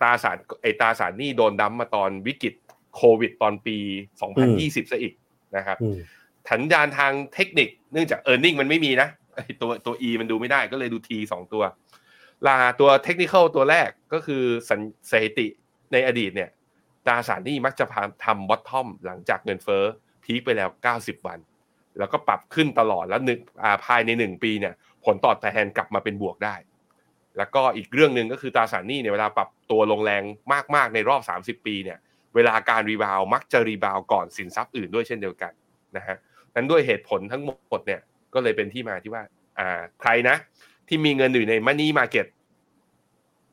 [0.00, 2.54] ตราสารไอตราสารหนี้โดนดั้มมาตอนวิกฤต
[2.96, 3.76] โควิดตอนปี
[4.34, 5.14] 2020ซะอีก
[5.56, 5.98] นะครับอืม
[6.50, 11.62] สัญญาณทางเทคนิคเนื่องจาก e a r n i n g มันไม่มีนะไอ้ตัวตัว E มันดูไม่ได้ก็เลยดู T สองตัว
[12.46, 14.80] ลาตัวเทคนิคตัวแรกก็คือสัญ
[15.10, 15.46] สถิติ
[15.92, 16.50] ในอดีตเนี่ย
[17.06, 19.84] ตราสารหนี้มักจะพาทำบอททอมหลังจากเงินเฟ้อ
[20.24, 20.68] พีคไปแล้ว
[20.98, 21.38] 90 วัน
[21.98, 24.74] แล้วก็ปรับขึ้นตลอดแล้วหนึ่งอ่าภายในหนึ่งปีเนี่ย
[25.04, 26.54] ผลตอบแทนกลับมาเป็นบวกได้
[27.38, 30.22] แล้วก็อีกเรื่องหนึ่งก็คือตราสารหนี้เนี่ยเวลาปรับตัวลงแรง
[30.74, 31.22] มากๆในรอบ
[31.60, 31.98] 30 ปีเนี่ย
[32.34, 35.52] เวลาการ rebound มักจะ rebound ก่อนสินทรัพย์อื่นด้วยเช่นเดียวกัน
[35.96, 36.16] นะฮะ
[36.54, 38.00] นั้นด้วยเหตุผลทั้งหมดเนี่ย
[38.34, 39.22] ก็เลยเป็นที่มาที่ว่า
[39.58, 40.36] อ่าใครนะ
[40.88, 42.26] ที่มีเงินอยู่ใน money market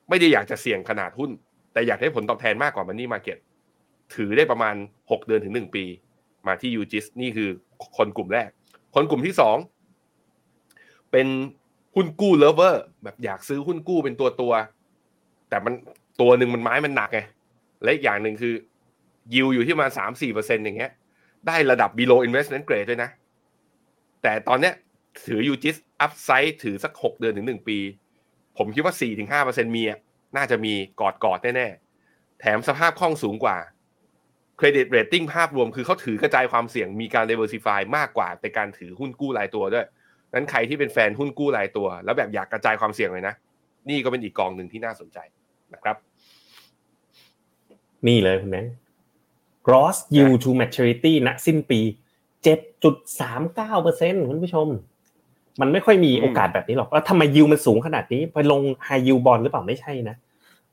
[0.10, 1.32] ไม่ได้อยากจะเสี่ยงขนาดหุ้น
[1.74, 3.38] แต่อยากได้ผลตอบแทนมากกว่า money market
[4.16, 5.86] ถือได้ประมาณ 6 เดือนถึง 1 ปี
[6.48, 7.50] มาที่ UGIS นี่คือ
[7.98, 8.50] คนกลุ่มแรก
[8.96, 9.58] คนกลุ่มที่สอง
[11.12, 11.28] เป็น
[11.96, 14.54] หุ้นกู้เลเวอร์แบบอยากซื้อหุ้นกู้เป็นตัวตัว
[15.50, 15.74] แต่มัน
[16.22, 17.20] ตัวหนึ่งมันไม้มันหนักไง
[17.84, 18.54] และอีกอย่างหนึ่งคือ
[19.34, 20.92] ยิวอยู่ที่ประมาณสามสี่เปอร์เซ็นอย่างเงี้ย
[21.48, 23.10] ได้ระดับ below investment grade ด้วยนะ
[24.22, 24.74] แต่ตอนเนี้ย
[25.26, 27.78] ถือยูจิสอัพไซด์ถือสักหกเดือนถึงหนึ่งปี
[28.58, 29.84] ผมคิดว่าสี่ถึงห้าเปอร์เซ็นมี
[30.36, 33.58] น่าจะมีกอดกอดแน่ๆ แถมสภาพคล่องสูงกว่า
[34.58, 39.86] เครดิตเรตติ้งภาพรวมคือเขาถือกระจายความเสี่ยงมีการ diversify มากกว่าในการถือหุ้นกู้รายตัวด้วย
[40.34, 43.36] นั้นใครที่เป็นแฟนหุ้นกู้รายตัว แล้วแบบอยากกระจายความเสี่ยงเลยนะ
[43.90, 45.18] นี่ก็เป็นอีกกองหนึ่งที่น่าสนใจ
[45.74, 45.96] นะครับ
[48.08, 48.74] นี่เลยคุณแบงค์
[49.68, 51.80] gross yield to maturity ณสิ้นปี
[52.62, 54.68] 7.39เปอร์เซ็นคุณผู้ชม
[55.62, 60.16] มันไม่ค่อยมีโอกาสแบบนี้หรอกแล้วทำไมยิวมันสูงขนาดนี้ ไปลง high yield bond หรือเปล่าไม่ใช่นะ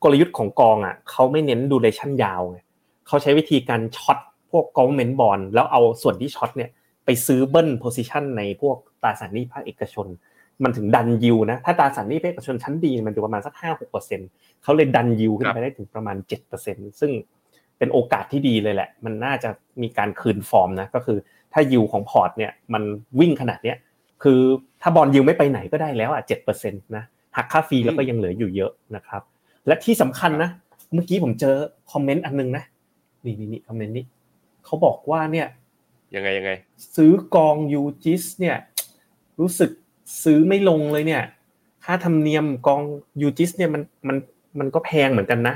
[0.02, 4.18] กลยุทธ์ของกองอะเขาไม่เน้น duration ยาวไงเขาใช้วิธีการ short
[4.50, 6.70] พวก government bond แล้วเอาส่วนที่ short เนี่ย
[7.04, 10.06] ไปซื้อเบิ้ล position ในพวกตราสารหนี้ภาคเอกชน
[10.64, 14.20] มันถึงดันยิวนะถ้าตราสารหนี้ภาคเอกชนชั้นดีมันอยู่ประมาณสักห้าหกเปอร์เซ็น
[14.62, 17.10] เขาเลยดันยิวขึ้นไปได้ถึงประมาณเจ็ดเปอร์เซ็นซึ่ง
[17.78, 19.48] เป็นโอกาสที่ดีเลยแหละ มันน่าจะ
[19.82, 21.18] มีการคืนฟอร์มนะก็คือ
[21.52, 22.82] ถ้ายิวของพอร์ตเนี่ยมัน
[23.20, 23.76] วิ่งขนาดเนี้ย
[24.22, 24.40] คือ
[24.82, 27.04] ถ้า bond yield ไม่ไปไหนก็ได้แล้วอะเจ็ดเปอร์เซ็นต์นะ
[27.36, 29.22] หักค่า fee แล้วก็ยังเหลืออยู่เยอะนะครับ
[29.66, 30.50] และที่สำคัญนะ
[30.92, 31.54] เมื่อกี้ผมเจอ
[31.92, 32.64] คอมเมนต์อันนึงนะ
[33.24, 34.04] นี่นี่นี่คอมเมนต์นี้
[34.64, 35.48] เขาบอกว่าเนี่ย
[36.14, 36.50] ยังไงยังไง
[36.96, 38.56] ซื้อกอง UGIS เนี่ย
[39.40, 39.70] รู้สึก
[40.24, 41.22] ซื้อไม่ลงเลยเนี่ย
[41.84, 42.80] ค่าธรรมเนียมกอง
[43.22, 44.16] UGIS เนี่ยมันมัน
[44.58, 45.54] มันก็แพงเหมือนกันนะ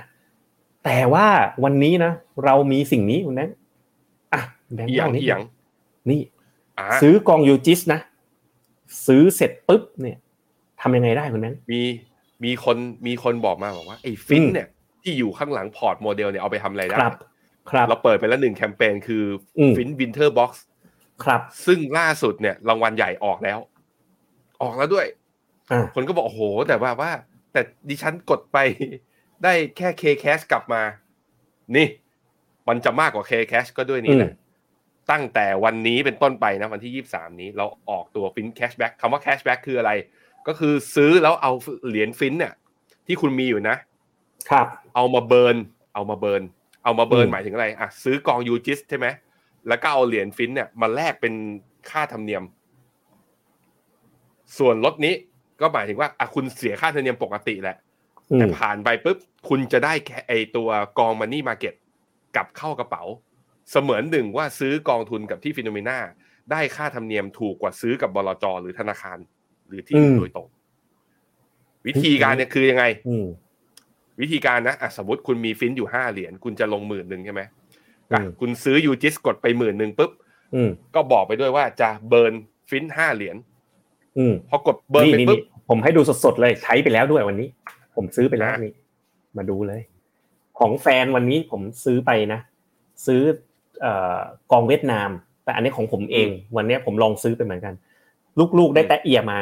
[0.84, 1.26] แต่ว่า
[1.64, 2.12] วันนี้นะ
[2.44, 3.56] เรามีสิ่งนี้คุณแบงค์
[4.32, 4.40] อะ
[4.74, 5.42] แบงค์อีหยังเล่านิดอีหยัง
[6.10, 6.20] นี่
[6.78, 8.00] อ่าซื้อกอง UGIS นะ
[9.06, 10.18] ซื้อเสร็จปุ๊บเนี่ย
[10.80, 11.80] ทำยังไงได้คุณแบงค์มี
[12.44, 14.68] มีคนมีคนบอกมาบอกว่าไอ้ฟินอืมเนี่ย
[15.02, 17.14] ที่อยู่ข้างหลังพอร์ตโมเดลเนี่ยเอาไปทำอะไรได้ครับ
[17.70, 19.24] ครับเราเปิดไปแล้วหนึ่งแคมเปญคือ
[19.58, 20.64] อมฟิน Winter Box
[21.24, 23.58] ครับ ซึ่งล่าสุดเนี่ยรางวัลใหญ่ออกแล้ว
[24.62, 25.06] ออกแล้วด้วย
[25.72, 27.10] อ่าคนก็บอกโอ้โห แต่ว่าว่า
[27.52, 28.58] แต่ดิฉันกดไป
[29.42, 30.82] ได้แค่ K Cash กลับมา
[31.76, 31.86] นี่
[32.68, 34.32] มันจะมากกว่า K Cash ก็ด้วยนี่แหละ
[35.10, 39.92] ตั้งแต่วันนี้เป็นต้นไปนะวันที่ 23 นี้เราออกตัวฟิน cashback คำว่า cashback คืออะไร
[40.46, 41.52] ก็คือซื้อแล้วเอา
[41.88, 42.54] เหรียญฟินเนี่ย
[43.06, 43.76] ที่คุณมีอยู่นะ
[44.50, 45.56] ครับ เอามา burn
[45.94, 46.42] เอามา burn
[46.88, 49.06] เอามา burn อืมหมายถึงอะไรอะซื้อกอง UGIS ใช่ไหม
[49.68, 51.34] แล้วก็เอาเหรียญฟินเนี่ยมาแลกเป็น
[51.90, 52.42] ค่าธรรมเนียม
[54.58, 55.14] ส่วนลดนี้
[55.60, 57.76] ก็หมายถึงว่าอะคุณเสียค่าธรรมเนียมปกติแหละ
[58.30, 59.18] อืม แต่ผ่านไปปุ๊บ
[59.48, 60.68] คุณจะได้แค่ไอตัว
[60.98, 61.74] กอง money market
[62.36, 63.02] กลับเข้ากระเป๋า
[63.70, 65.98] เสมือนหนึ่งว่าซื้อกองทุนกับที่ Finnomena
[66.50, 69.18] ได้ค่าธรรมเนียมถูกกว่าซื้อกับบลจหรือธนาคาร
[69.68, 70.48] หรือที่อื่นโดยตรง
[71.86, 73.26] วิธีการเนี่ยคือยังไงอืม
[74.20, 77.42] วิธีการนะอะสมมติคุณมีฟินอยู่ห้าเหรียญคุณจะลงหมื่นหนึ่งใช่ไหม
[78.10, 80.10] อืมอะคุณซื้อ UGIS กดไปหมื่นหนึ่งปุ๊บ
[80.54, 82.32] อืมก็บอกไปด้วยว่าจะ burn
[82.70, 83.36] ฟินห้าเหรียญ
[84.18, 87.48] อืมพอกด burn นี่ไปนี่ปุ๊บนี่ผมให้ดูสดๆเลยใช้ไปแล้วด้วยวันนี้
[87.96, 88.74] ผมซื้อไปแล้วอะนี่
[89.36, 89.80] มาดูเลย
[90.58, 92.40] ของแฟนวันนี้ผมซื้อไปนะ
[93.06, 93.22] ซื้อ
[94.52, 95.10] กองเวียดนาม
[95.44, 97.74] แต่อันนี้ของผมเอง วันนี้ผมลองซื้อไปเหมือนกัน
[98.58, 99.38] ลูกๆได้แต่เอียมา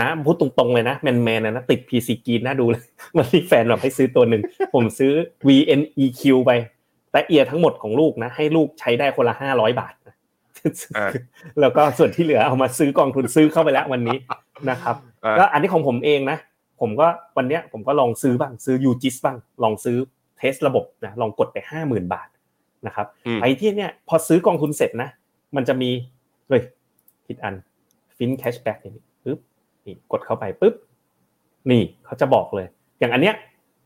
[0.00, 2.82] นะพูดตรงๆเลยนะแมนๆนะติด PC กีนนะดูเลย
[3.16, 4.42] วันนี้แฟนแบบให้ซื้อตัวหนึ่ง
[4.74, 5.12] ผมซื้อ
[5.48, 6.50] VNEQ ไป
[7.12, 10.14] แต่เอียทั้งหมดของลูกนะ ให้ลูกใช้ได้คนละห้าร้อยบาทนะ
[11.60, 14.18] แล้วก็ส่วนที่เหลือเอามาซื้อกองทุนซื้อเข้าไปแล้ววันนี้
[14.70, 14.96] นะครับ
[15.38, 16.38] ก็อันนี้ของผมเองนะ
[16.80, 19.96] ผมก็วันเนี้ยผมก็ลองซื้อบ้างซื้อ UGIS บ้าง ลองซื้อ
[20.38, 22.28] test ระบบนะลองกดไปห้าหมื่นบาท
[22.86, 23.06] นะครับ
[23.40, 25.08] ไปที่เนี่ยพอซื้อกองทุนเสร็จนะ
[25.56, 25.90] มันจะมี
[26.48, 26.62] เลย
[27.26, 27.54] ผิดอัน
[28.16, 29.04] ฟิน cashback นี่ปึ๊บ
[29.86, 30.74] นี่กดเข้าไปปึ๊บ
[31.70, 32.66] นี่เขาจะบอกเลย
[32.98, 33.34] อย่างอันเนี้ย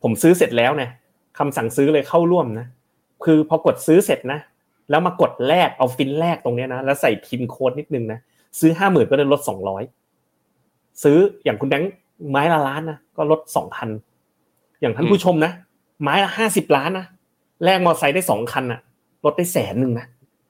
[0.03, 0.91] ผมซื้อเสร็จแล้วเนี่ย
[1.39, 2.67] คำสั่งซื้อเลยเข้าร่วมนะ
[3.25, 4.41] คือพอกดซื้อเสร็จนะ
[4.91, 8.19] แล้วมากดแลกเอาฟินแลกตรงนี้นะแล้วใส่ PIN code นิดนึงนะ
[8.61, 9.83] ซื้อห้าหมื่นก็ได้ลดสองร้อย
[11.03, 11.93] ซื้ออย่างคุณแบงค์
[12.31, 13.89] ไม้ละล้านนะก็ลดสองพัน
[14.81, 15.53] อย่างท่านผู้ชมนะ
[16.03, 17.07] ไม้ละห้าสิบล้านนะ
[17.65, 18.81] แลกมอเตอร์ไซค์ได้สองคันอะ
[19.25, 20.07] ลดได้แสนหนึ่งนะ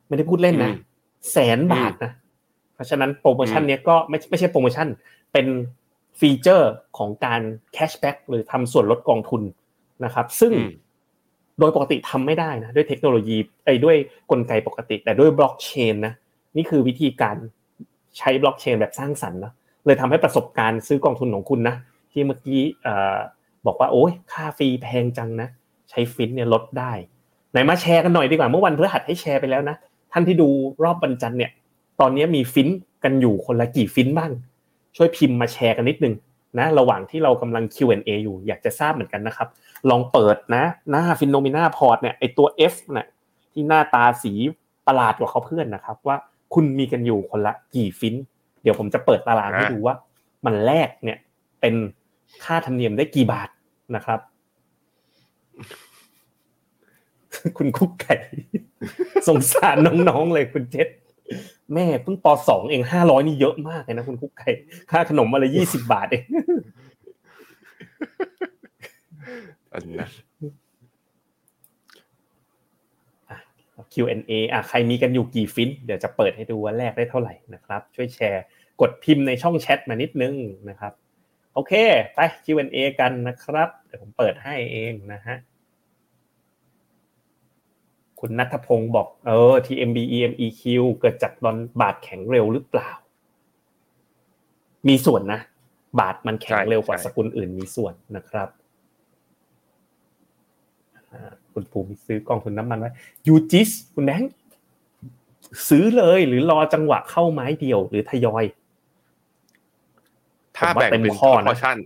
[0.08, 0.72] ไม่ได้พูดเล่นนะ
[1.32, 2.12] แสนบาทนะ
[2.74, 4.86] เพราะฉะนั้นโปรโมชั่นนี้ก็ไม่ไม่ใช่โปรโมชั่น
[5.36, 5.54] เป็น
[6.20, 9.42] ฟีเจอร์ของการ cashback หรือทำส่วนลดกองทุน
[10.04, 10.52] นะครับ ซึ่ง
[11.58, 13.96] โดยปกติทำไม่ได้นะด้วยเทคโนโลยีไอ้ด้วย
[14.30, 16.14] กลไกปกติ แต่ด้วยบล็อกเชนนะ
[16.56, 17.36] นี่คือวิธีการ
[18.18, 19.52] ใช้บล็อกเชนแบบสร้างสรรค์นะ
[19.86, 21.76] เลยทำให้ประสบการณ์ซื้อกองทุนของคุณนะ
[22.12, 22.60] ที่เมื่อกี้
[23.66, 25.48] บอกว่าโอ้ยค่า fee แพงจังนะ
[25.90, 26.92] ใช้ฟินเนี่ยลดได้
[27.52, 29.76] ไหนมาแชร์กันหน่อยดีกว่าเมื่อวันพฤหัสให้แชร์ไปแล้วนะ
[30.12, 30.48] ท่านที่ดู
[30.84, 31.50] รอบวันจันทร์เนี่ย
[32.00, 32.68] ตอนนี้มีฟิน
[33.04, 34.32] กันอยู่คนละกี่ฟินบ้าง
[34.96, 36.14] ช่วยพิมพ์มาแชร์กันนิดนึง
[36.58, 39.48] นะระหว่างที่เรากำลัง Q&A อยู่อยากจะทราบเหมือนกันนะครับ
[39.90, 43.06] ลองเปิดนะ หน้า Finnomena พอร์ตเนี่ยไอตัว F เนี่ย
[43.52, 44.32] ที่หน้าตาสี
[44.86, 46.16] ประหลาดกว่าเขาเพื่อนนะครับ ว่า
[46.54, 48.14] คุณมีกันอยู่คนละกี่ฟิน
[48.62, 49.94] เดี๋ยวผมจะเปิดตารางให้ดูว่า
[50.46, 51.18] มันแลกเนี่ย
[51.60, 51.74] เป็น
[52.44, 53.48] ค่าธรรมเนียมได้กี่บาท
[53.94, 54.20] นะครับ
[57.58, 58.14] คุณคุกไก่
[59.28, 59.76] สงสาร
[60.08, 60.88] น้องๆเลยคุณเจษ
[61.74, 64.48] แม่เพิ่งปสองเองห้าร้อยนี่เยอะมากเลยนะคุณคุกไก่
[64.90, 66.24] ค่าขนมอะไรยี่สิบบาทเอง
[69.72, 70.10] อันนั้น
[73.92, 78.44] Q&A อะใครมีกันอยู่กี่ฟิน เดี๋ยวจะเปิดให้ดูว่าแรกได้เท่าไหร่นะครับ ช่วยแชร์
[78.80, 80.34] กดพิมพ์ในช่องแชทมานิดนึง
[80.68, 80.92] นะครับ
[81.54, 81.72] โอเค
[82.14, 85.36] ไป Q&A กันนะครับ เดี๋ยวผมเปิดให้เองนะฮะ
[88.20, 90.62] คุณนัทพงศ์บอกเออ TMB EMEQ
[91.00, 92.90] เกิดจากดอนบาทแข็งเร็วหรือเปล่า
[94.88, 95.40] มีส่วนนะ
[96.00, 98.48] บาทมันแข็งเร็วกว่าสกุลอื่นมีส่วนนะครับ
[101.52, 102.90] คุณปูมีซื้อกองทุนน้ำมันไว้
[103.26, 104.32] ยูจิสคุณแบงค์
[105.68, 108.44] ซื้อเลยหรือรอจังหวะเข้าไม้เดียวหรือทยอย
[110.56, 111.76] ถ้าแบ่งเป็นพอพอชั่น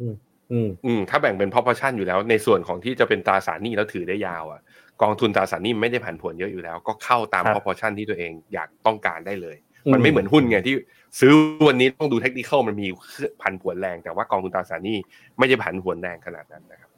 [0.53, 4.61] อืมถ้าแบ่งเป็นพอพอชั่นอยู่แล้ว ในส่วนของที่จะเป็นตราสารหนี้แล้วถือได้ยาวอะ
[5.03, 9.57] กองทุนตราสารนี้ไม่ได้ผันผวนเยอะอยู่แล้ว ก็เข้าตาม proportion ที่ตัวเองอยากต้องการได้เลย
[9.93, 10.75] มันไม่เหมือนหุ้นไงที่
[11.21, 11.33] ซื้อ
[11.69, 12.89] วันนี้ต้องดูเทคนิคมันมี
[13.43, 14.99] ผันผวนแรง แต่ว่ากองทุนตราสารนี้
[15.39, 16.91] ไม่ได้ผันผวนแรงขนาดนั้นนะครับ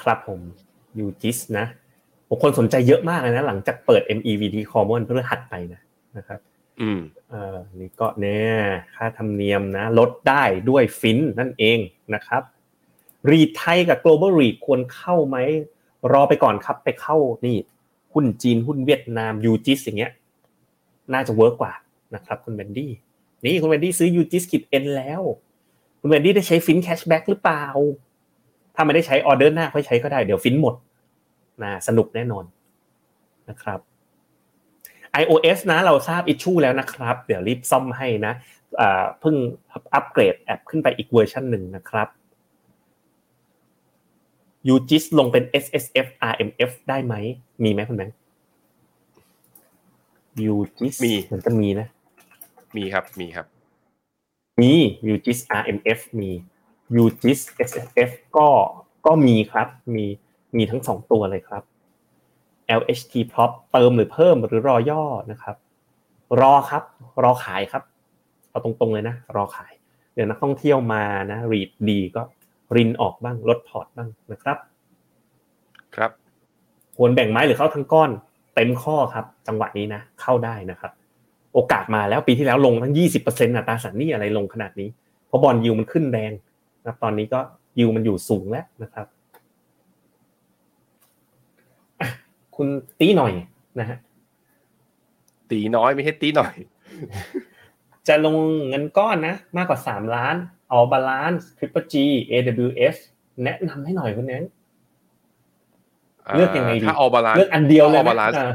[0.00, 0.40] ครับผม
[0.98, 1.66] ยูจิสนะ
[2.42, 5.80] คนสนใจเยอะมากเลยนะ หลังจากเปิด MEVT Common เพื่อหัดไปนะ
[6.16, 6.40] นะครับ
[6.80, 7.00] อืม
[7.30, 8.54] เอ่อนี่ก็เนี่ย
[8.94, 11.78] ค่าธรรมเนียมนะ ลดได้ด้วยฟินนั่นเอง
[12.14, 12.42] นะครับ
[13.30, 15.36] REIT ไทยกับ global r e ควรเข้าไหม
[16.12, 17.56] รอไปก่อนครับไปเข้านี่
[18.12, 20.12] หุ้นจีนหุ้นเวียดนาม UGIS อย่างเงี้ย
[21.12, 21.72] น่าจะเวิร์กกว่า
[22.14, 22.92] นะครับคุณเบนดี้
[23.44, 25.22] นี่คุณเบนดี้ซื้อ UGIS-N แล้ว
[26.00, 27.64] คุณเบนดี้ได้ใช้ฟิน cashback หรือเปล่า
[28.74, 30.74] ถ้าไม่ได้ใช้ออเดอร์หน้าค่อยใช้ก็ได้เดี๋ยวฟินหมด
[31.62, 32.44] นะสนุกแน่นอน
[33.48, 33.80] นะครับ
[35.22, 38.32] iOS นะเราทราบ issue แล้วนะครับ เดี๋ยวรีบซ่อมให้นะ
[39.20, 39.36] เพิ่ง
[39.94, 42.08] อัปเกรดแอปขึ้นไปอีกเวอร์ชันหนึ่งนะครับ
[44.68, 47.14] ยูจิสลงเป็น S S F R M F ได้ไหม
[47.62, 48.16] มีไหมคุณแบงค์
[50.44, 51.86] ยูจิสมีเหมือนกันมีนะ
[52.76, 53.46] มีครับ มีครับ
[54.60, 54.72] มี
[55.06, 56.30] ยูจิส R M F มี
[56.96, 58.48] ยูจิส S S F ก็
[59.06, 60.04] ก็มีครับ มี
[60.56, 61.62] มีทั้งสองตัวเลยครับ
[62.80, 65.56] L H T prop เติมหรือเพิ่มหรือรอย่อนะครับ
[66.40, 66.82] รอครับ
[67.22, 67.82] รอขายครับ
[68.50, 69.72] เอาตรงๆเลยนะ รอขาย
[70.14, 72.22] เดี๋ยวนักท่องเที่ยวมานะ REIT ดีก็
[72.76, 74.58] รินออกบ้างลดพอร์ตบ้างนะครับ
[75.96, 76.10] ครับ
[76.96, 78.10] ควรแบ่งไม้หรือเข้าทั้งก้อน
[78.54, 80.92] เต็มข้อครับ จังหวะนี้นะ เข้าได้นะครับ
[81.54, 84.88] โอกาสมาแล้วปีที่แล้วลงทั้งยี่สิบเปอร์เซ็นต์ตราสารหนี้อะไรลงขนาดนี้
[85.26, 86.32] เพราะ bond yield มันขึ้นแรง
[86.86, 87.40] นะตอนนี้ก็
[87.80, 89.06] ยูมันอยู่สูงแล้วนะครับ
[92.56, 92.68] คุณ
[93.00, 93.32] ตีหน่อย
[93.80, 93.98] นะฮะ
[95.50, 96.54] ตีน้อยไม่ใช่ตีหน่อย
[98.08, 98.36] จะลง
[98.68, 100.36] เงินก้อนนะ มากกว่าสามล้าน
[100.70, 101.94] All Balance Triple G
[102.30, 102.96] AWS
[103.44, 104.44] แนะนำให้หน่อยคุณเน้น
[106.36, 108.52] เลือกยังไงดีถ้า All Balance เลือกอันเดียวเลย All Balance อ่า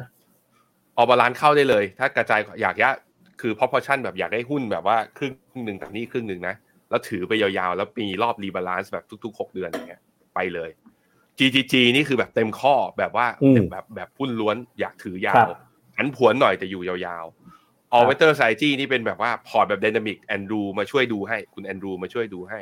[0.98, 2.90] All Balance เข้าได้เลย ถ้ากระจายอยากยะ
[3.42, 6.56] คือ proportion แบบอยากได้หุ้นแบบว่าครึ่งหนึ่งกับนี่ครึ่งหนึ่งนะ
[6.90, 10.02] แล้วถือไปยาวๆ แล้วมีรอบ rebalance แบบทุกๆหกเดือนอย่างเงี้ย
[10.36, 10.70] ไปเลย
[11.38, 15.58] GGG นี่คือแบบเต็มข้อแบบว่าอืมแบบแบบหุ้นล้วนอยากถือยาครัวบ
[15.98, 17.41] หันผวนหน่อยแต่อยู่ยาวๆ
[17.96, 22.60] All Weather Strategy นี่เป็นแบบว่าพอร์ตแบบ Dynamic แอนดรูมาช่วยดูให้คุณแอนดรูมาช่วยดูให้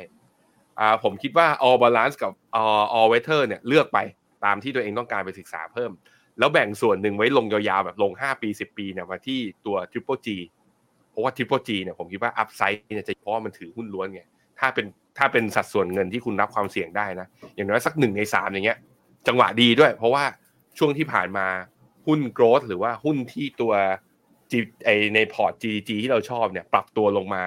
[0.78, 3.98] อ่าผมคิดว่า All Balance กับ All All Weather เนี่ยเลือกไป
[4.44, 5.90] ตามที่ตัวเองต้องการไปศึกษาเพิ่ม
[6.38, 10.28] แล้วแบ่งส่วนหนึ่งไว้ลงยาวๆ แบบลง 5 ปี 10 ปีเนี่ยมาที่ตัว Triple G
[11.10, 14.22] เพราะว่า Triple G เนี่ยผมคิดว่าอัพไซด์เนี่ยจะเพราะมันถือหุ้นล้วนไง
[14.58, 14.86] ถ้าเป็น
[15.18, 18.78] ถ้าเป็นสัดส่วนเงินที่คุณรับความเสี่ยงได้นะ อย่างน้อยสักหนึ่งในสามอย่างเงี้ย
[19.26, 20.24] จังหวะดีด้วย เพราะว่า
[20.78, 21.46] ช่วงที่ผ่านมา
[22.06, 23.72] หุ้น growth หรือว่าหุ้นที่ตัว
[24.50, 27.42] G ไอในพอร์ต GG ที่เราชอบเนี่ยปรับตัวลงมา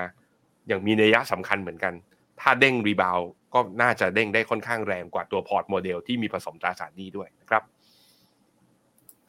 [0.67, 1.93] อย่างมีนัยยะสำคัญเหมือนกัน
[2.41, 3.19] ถ้าเด้ง rebound
[3.53, 7.63] ก็น่าจะเด้งได้ค่อนข้างแรงกว่าตัวพอร์ตโมเดลที่มีผสมตราสารหนี้ด้วยนะครับ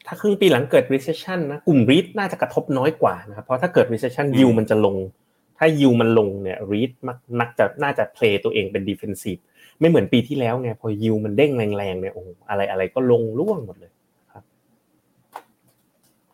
[0.06, 4.96] ถ้าครึ่งปีหลังเกิด recession นะกลุ่ม REIT น่าจะกระทบน้อยกว่านะครับเพราะถ้าเกิด recession yield มันจะลง
[5.58, 9.40] ถ้า yield มันลงเนี่ย REIT มักนักจะน่าจะ play ตัวเองเป็น defensive
[9.80, 13.93] ไม่เหมือนปีที่แล้วไงพอ yield มันเด้งแรงๆเนี่ยโอ้โหอะไรอะไรก็ลงร่วงหมดเลยครับ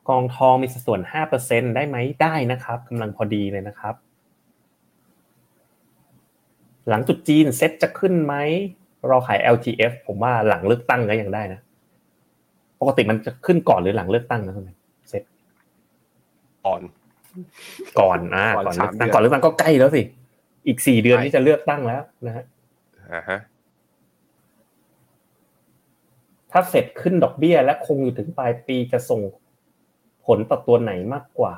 [0.09, 1.01] กองทองมีสัดส่วน
[1.39, 3.95] 5%ได้ไหมได้นะครับกำลังพอดีเลยนะครับ
[6.89, 8.35] หลังจุดจีนเซ็ตจะขึ้นไหม
[9.11, 11.61] รอขาย LTF ผมว่าหลังเลือกตั้งก็ยังได้นะ
[12.81, 14.75] ปกติมันจะขึ้นก่อนหรือหลังเลือกตั้งนะคุณแม่
[15.09, 15.23] เซ็ต
[16.65, 16.83] อ่อน
[18.01, 20.03] ก่อนอ่าก่อนก่อนเลือกสามตั้งเดือนก่อนเลือกตั้งก็ใกล้แล้วสิ
[20.67, 22.45] อีกสี่เดือนใช่นี้จะเลือกตั้งแล้วนะฮะ
[23.13, 23.39] อ่าฮะ
[26.53, 29.37] ถ้าเฟดขึ้นดอกเบี้ย และคงอยู่ถึงปลายปีจะส่งผ
[30.37, 31.55] ลต่อตัวไหนมากกว่า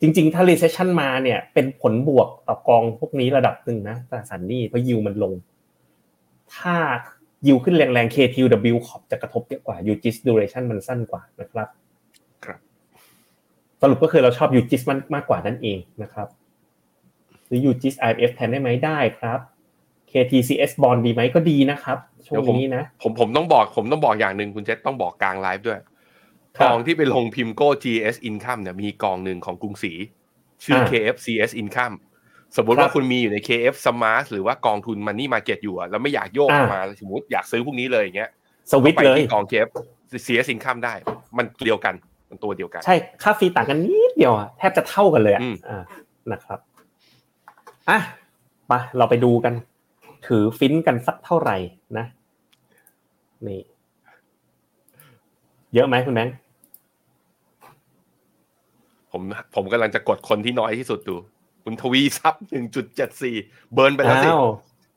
[0.00, 5.32] จริง ๆ ถ้า recession มาเนี่ย เป็นผลบวกต่อกองพวกนี้ระดับหนึ่งนะตราสารหนี้เพราะยิวมันลง
[6.54, 6.76] ถ้า
[7.46, 11.68] ยิวขึ้นแรงๆ KTW ขอบจะกระทบเยอะกว่า UGIS duration มันสั้นกว่านะครับ
[12.44, 12.58] ครับ
[13.80, 16.28] สรุปก็คือเราชอบ UGIS มันมากกว่านั่นเองนะครับ
[17.46, 19.38] หรือ UGIS IF แทนได้ไหมได้ครับ
[20.10, 25.84] KTCS bond ดีไหมก็ดีนะครับช่วงนี้นะผมผมต้องบอกผมต้องบอกอย่างหนึ่งคุณเจษต้องบอกกลางไลฟ์ด้วยครั
[26.62, 29.92] กบองที่ไปลงพิมโก้ GS Income เนี่ยมีกองหนึ่งของกรุงศรี
[30.64, 31.94] ชื่ออ่า KFCS Income
[32.56, 38.30] สมมุติครับว่าคุณมีอยู่ใน KF Smart หรือว่ากองทุน Money Market อยู่อะแล้วไม่อยากโยกออกมาสมมติอยากซื้อพวกนี้เลยอย่างเงี้ย
[38.70, 39.68] สวิตช์ไปเลยที่กอง KF
[40.26, 40.94] CS Income ได้
[41.36, 41.94] มันเดียวกัน
[42.30, 45.82] มันตัวเดียวกัน ใช่ค่าฟรีต่างกันนิดเดียวอะแทบจะเท่ากันเลยอะอืมอ่า
[46.32, 46.58] นะครับ
[47.88, 47.98] อะ
[48.70, 49.54] มาเราไปดูกัน
[50.26, 51.56] ถือฟินกันสักเท่าไหร่
[51.98, 52.06] นะ
[53.46, 53.60] นี่
[55.74, 56.34] เยอะไหมคุณแบงค์
[59.16, 61.16] ผมผมกำลังจะกดคนที่น้อยที่สุดดู
[61.64, 62.42] คุณทวีทรัพย์
[63.08, 64.46] 1.74 burn ไปแล้วสิอ้าว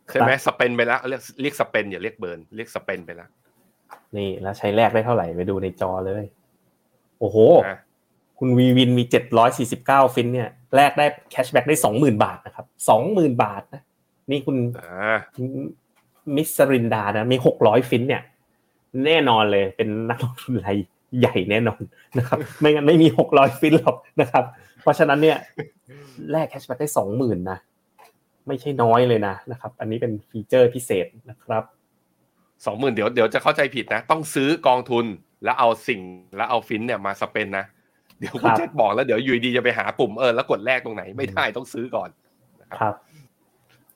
[0.10, 3.30] ใช่ไหม spend ไปแล้วเรียกเรียก spend อย่าเรียก burn เรียก spend ไปแล้ว
[4.18, 6.24] นี่แล้วใช้แลกได้เท่าไหร่ไปดูในจอเลย
[7.20, 7.80] โอ้โหนะ
[8.40, 13.82] คุณวีวินมีเจ็ดร้อยสี่สิบเก้าฟินเนี่ยแลกได้ cashback ได้สองหมื่นบาทนะครับสองหมื่นบาทนะ
[14.32, 15.18] นี่คุณอ่า
[16.36, 18.24] มิสรินดานะมีหกร้อยฟินเนี่ย
[19.06, 20.78] แน่นอนเลยเป็นนักลงทุนราย
[21.20, 21.82] ใหญ่แน่นอน
[22.18, 24.44] นะครับ ไม่งั้นไม่มีหกร้อยฟินหรอกนะครับ
[24.82, 25.38] เพราะฉะนั้นเนี่ย
[26.32, 27.58] แลก cashback ได้สองหมื่นนะ
[28.48, 31.64] ไม่ใช่น้อยเลยนะนะครับ อันนี้เป็นฟีเจอร์พิเศษนะครับ
[32.66, 35.06] สองหมื่นเดี๋ยวเดี๋ยวจะเข้าใจผิดนะ ต้องซื้อกองทุน
[35.44, 36.02] แล้วเอาสิ่ง
[36.36, 37.66] แล้วเอาฟินเนี่ยมา spend นะ
[38.20, 42.10] เดี๋ยวคุณครับเจษบอกแล้วเดี๋ยวอยู่ดีจะไปหาปุ่มเออแล้วกดแลกตรงไหนไม่ได้ต้องซื้อก่อน
[42.78, 42.94] ครับ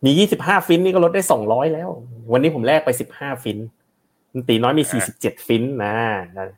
[0.05, 1.89] มียี่สิบห้าฟินนี่ก็ลดได้สองร้อยแล้ว
[2.31, 3.82] วันนี้ผมแลกไปสิบห้าฟินคุณ
[4.49, 5.93] ตีน้อยมีสี่สิบเจ็ดฟินนะ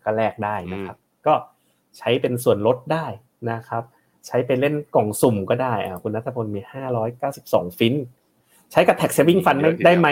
[0.03, 0.97] ก็แลกได้นะครับ
[1.28, 1.34] ก็
[1.97, 3.05] ใช้เป็นส่วนลดได้
[3.51, 3.84] นะครับ
[4.28, 7.93] ใช้ไปเล่นกล่องสุ่มก็ได้อ่าคุณนัทพลมีห้าร้อยเก้าสิบสองฟิน
[8.71, 10.07] ใช้กับ tax saving fund ไม่ได้ไหม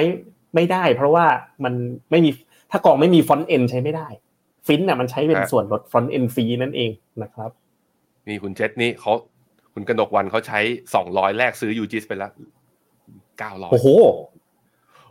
[0.56, 1.26] ไม่ได้ เพราะว่า
[1.64, 1.74] มัน
[2.12, 2.30] ไม่มี
[2.72, 4.08] ถ้ากองไม่มี front-end ใช้ไม่ได้
[4.68, 6.92] ฟินน่ะมันใช้เป็นส่วนลด front-end fee นั่นเอง
[7.24, 7.52] นะครับ
[8.28, 9.14] นี่คุณเจษนี่เขา
[9.74, 10.60] คุณกนกวันเขาใช้
[10.96, 12.32] สองร้อยแลกซื้อ UGIS ไปแล้ว
[13.40, 13.88] เก้าร้อยโอ้โห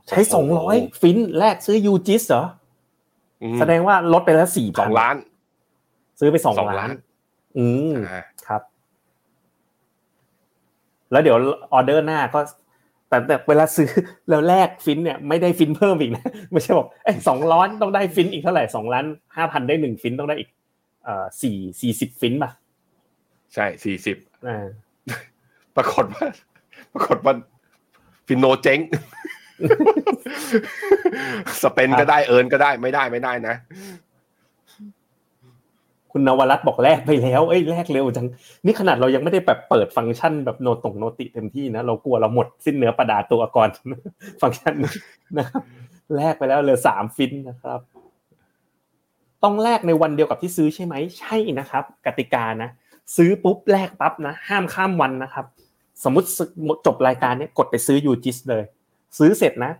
[0.09, 2.45] ใช้สองร้อยฟินแลกซื้อ UGIS เหรอ
[3.59, 5.17] แสดงว่าลดไปแล้วสี่สองล้าน
[6.21, 6.95] ซื้อไปสองสองล้าล้านน
[7.59, 8.63] อืมอ่าครับ
[11.13, 11.37] แล้วเดี๋ยว
[11.73, 12.41] ออเดอร์หน้าก็
[13.09, 13.89] แต่แต่เวลาซื้อ
[14.29, 19.05] แล้วแลกฟินเนี่ยไม่ได้ฟินเพิ่มอีกนะไม่ใช่บอกเอ้สองล้านต้องได้ฟินอีกเท่าไหร่สองล้าน
[19.37, 20.49] ห้าพันได้หนึ่งฟินต้องได้อีก
[21.05, 22.51] เอ่อสี่สี่สิบฟินป่ะ
[23.55, 24.17] ใช่สี่สิบ
[24.49, 24.67] อ่า
[25.77, 26.27] ปรากฏว่า
[26.93, 27.35] ปรากฏว่า
[28.27, 28.79] ฟินโนเจ๊ง
[31.63, 33.55] spend ก็ได้ earn ก็ได้ไม่ได้ไม่ได้นะ
[36.13, 38.27] คุณนวรัตน์บอกแลกไปแล้ว เอ้ยแลกเร็วจัง
[38.65, 43.69] นี่ขนาดเรายังไม่ได้แบบเปิดฟังก์ชันแบบโนตงโนติเต็มที่นะเรากลัวเราหมดสิ้นเนื้อประดาตัวก่อน
[44.41, 44.93] ฟังก์ชันนี้
[45.39, 45.63] นะครับ
[46.17, 47.81] แลกไปแล้วเหลือสามฟินนะครับ
[49.43, 52.71] ต้องแลกในวันเดียวกับที่ซื้อใช่ไหมใช่นะครับ กติกานะ
[53.17, 55.47] ซื้อปุ๊บแลกปั๊บนะ ห้ามข้ามวันนะครับ
[56.05, 56.29] สมมติ
[56.87, 58.65] จบรายการนี้กดไปซื้อยูจิสเลย
[59.19, 59.73] ซื้อเสร็จนะ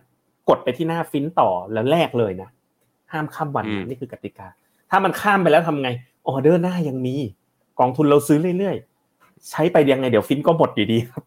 [0.49, 2.49] กดไปที่หน้าฟินต่อแล้วแลกเลยนะ
[3.11, 4.47] ห้ามข้ามวันนี่คือกติกา
[4.89, 5.89] ถ้ามันข้ามไปแล้วทำไง
[6.27, 7.15] ออเดอร์หน้ายังมี
[7.79, 11.23] กองทุนเราซื้อเรื่อยๆ ใช้ไปยังไงเดี๋ยวฟินก็หมดอยู่ดีครับ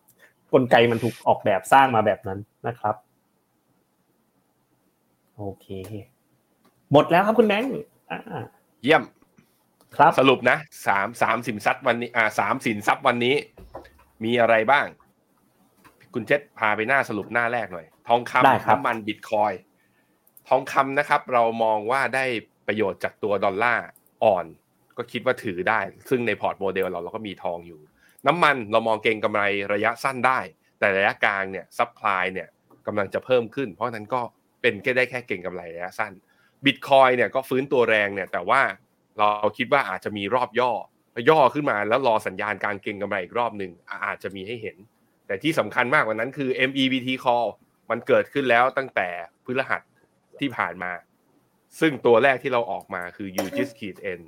[0.52, 2.94] กลไกมันถูกออกแบบสร้างมาแบบนั้นนะครับ
[5.36, 5.66] โอเค
[6.92, 7.70] หมดแล้วครับคุณแบงค์
[8.82, 9.02] เยี่ยม
[9.96, 13.34] ครับสรุปนะสามสามสินทรัพย์วันนี้อ่าสามสินทรัพย์วันนี้
[14.24, 14.86] มีอะไรบ้าง
[16.16, 19.52] คุณเจษพาไปหน้าสรุปหน้าแรกหน่อย ทองคำน้ำมันบิตคอย
[20.48, 22.24] ทองคำนะครับ เรามองว่าได้
[22.66, 23.86] ประโยชน์จากตัวดอลลาร์
[24.24, 24.46] อ่อน
[24.96, 27.80] ก็คิดว่าถือได้ ซึ่งในพอร์ตโมเดลเราเราก็มีทองอยู่
[28.26, 29.42] น้ำมันเรามองเก็งกำไร
[29.72, 30.38] ระยะสั้นได้
[30.78, 32.48] แต่ระยะกลางเนี่ย supply เนี่ย
[32.86, 34.20] กำลังจะเพิ่มขึ้น เพราะนั้นก็
[34.62, 36.12] เป็นแค่ได้แค่เก็งกำไรระยะสั้น
[36.64, 38.60] บิตคอยน์เนี่ยก็ฟื้นตัวแรงเนี่ยแต่ว่า
[39.18, 40.72] เราคิดว่าอาจจะมีรอบย่อ
[41.28, 43.72] ย่อขึ้นมาแล้วรอสัญญาณการเก็งกำไรอีกรอบหนึ่ง
[44.06, 44.76] อาจจะมีให้เห็น
[45.26, 47.48] แต่ที่สำคัญมากกว่านั้นคือ MEVT Call
[47.90, 49.08] มันเกิดขึ้นแล้วตั้งแต่
[49.44, 49.82] พฤหัส
[50.40, 50.92] ที่ผ่านมา
[51.80, 54.20] ซึ่งตัวแรกที่เราออกมาคือ UGIS ขีด N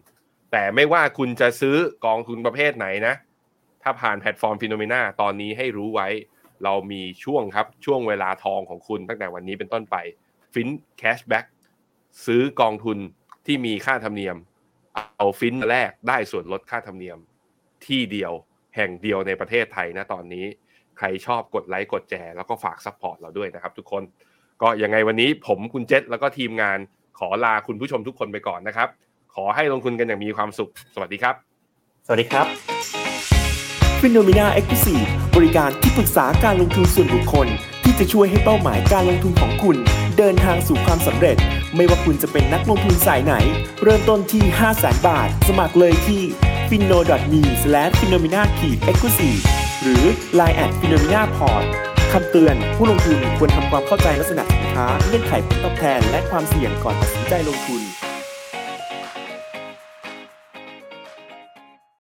[0.53, 1.77] แต่ไม่ว่าคุณจะซื้อ
[2.07, 3.15] กองทุนประเภทไหนนะ
[3.83, 6.09] ถ้าผ่านแพลตฟอร์ม Finnomena ตอนนี้ให้รู้ไว้
[6.65, 9.97] เรามีช่วงครับช่วงเวลาทองของคุณตั้งแต่วันนี้เป็นต้นไป
[10.55, 10.69] ฟิน
[10.99, 11.47] cashback
[12.27, 12.99] ซื้อกองทุน
[13.47, 14.37] ที่มีค่าธรรมเนียม
[15.17, 17.19] เอาฟินแลกได้ส่วนลดค่าธรรมเนียม
[17.87, 18.33] ที่เดียว
[18.77, 20.47] แห่งเดียวในประเทศไทยนะตอนนี้
[20.99, 24.03] ใครชอบกดไลค์กดแชร์แล้วก็ฝาก support เราด้วยนะครับทุกคน
[24.63, 26.79] ก็ยังไงวันนี้ผมคุณเจษแล้วก็ทีมงาน
[27.19, 28.89] ขอลาคุณผู้ชมทุกคนไปก่อนนะครับ
[29.35, 31.35] ขอให้ลงทุนกันอย่างมีความสุข สวัสดีครับ
[32.07, 32.47] สวัสดีครับ
[34.01, 34.97] Finnomena Exclusive
[35.37, 37.49] บริการที่ปรึกษาการลงทุนส่วนบุคคล
[37.85, 39.77] ที่จะช่วยให้เป้าหมายการลงทุนของคุณ
[40.19, 41.37] เดินทางสู่ความสำเร็จ
[41.77, 43.35] ไม่ว่าคุณจะเป็นนักลงทุนสายไหน
[43.83, 46.23] เริ่มต้นที่ 5 0 0 0 0 0 บาท สมัครเลยที่
[46.69, 46.99] f i n o
[47.33, 47.43] m e
[47.99, 48.49] f i n o m e n a e x
[49.01, 50.05] c l u s i v e หรือ
[50.39, 51.65] line at f i n o m e n a p o r t
[52.13, 57.83] คำเตือน ผู้ลงทุนควรทำความเข้าใจลักษณะสินค้าเงื่อนไขผลตอบแทน และความเสี่ยงก่อนตัดสินใจลงทุน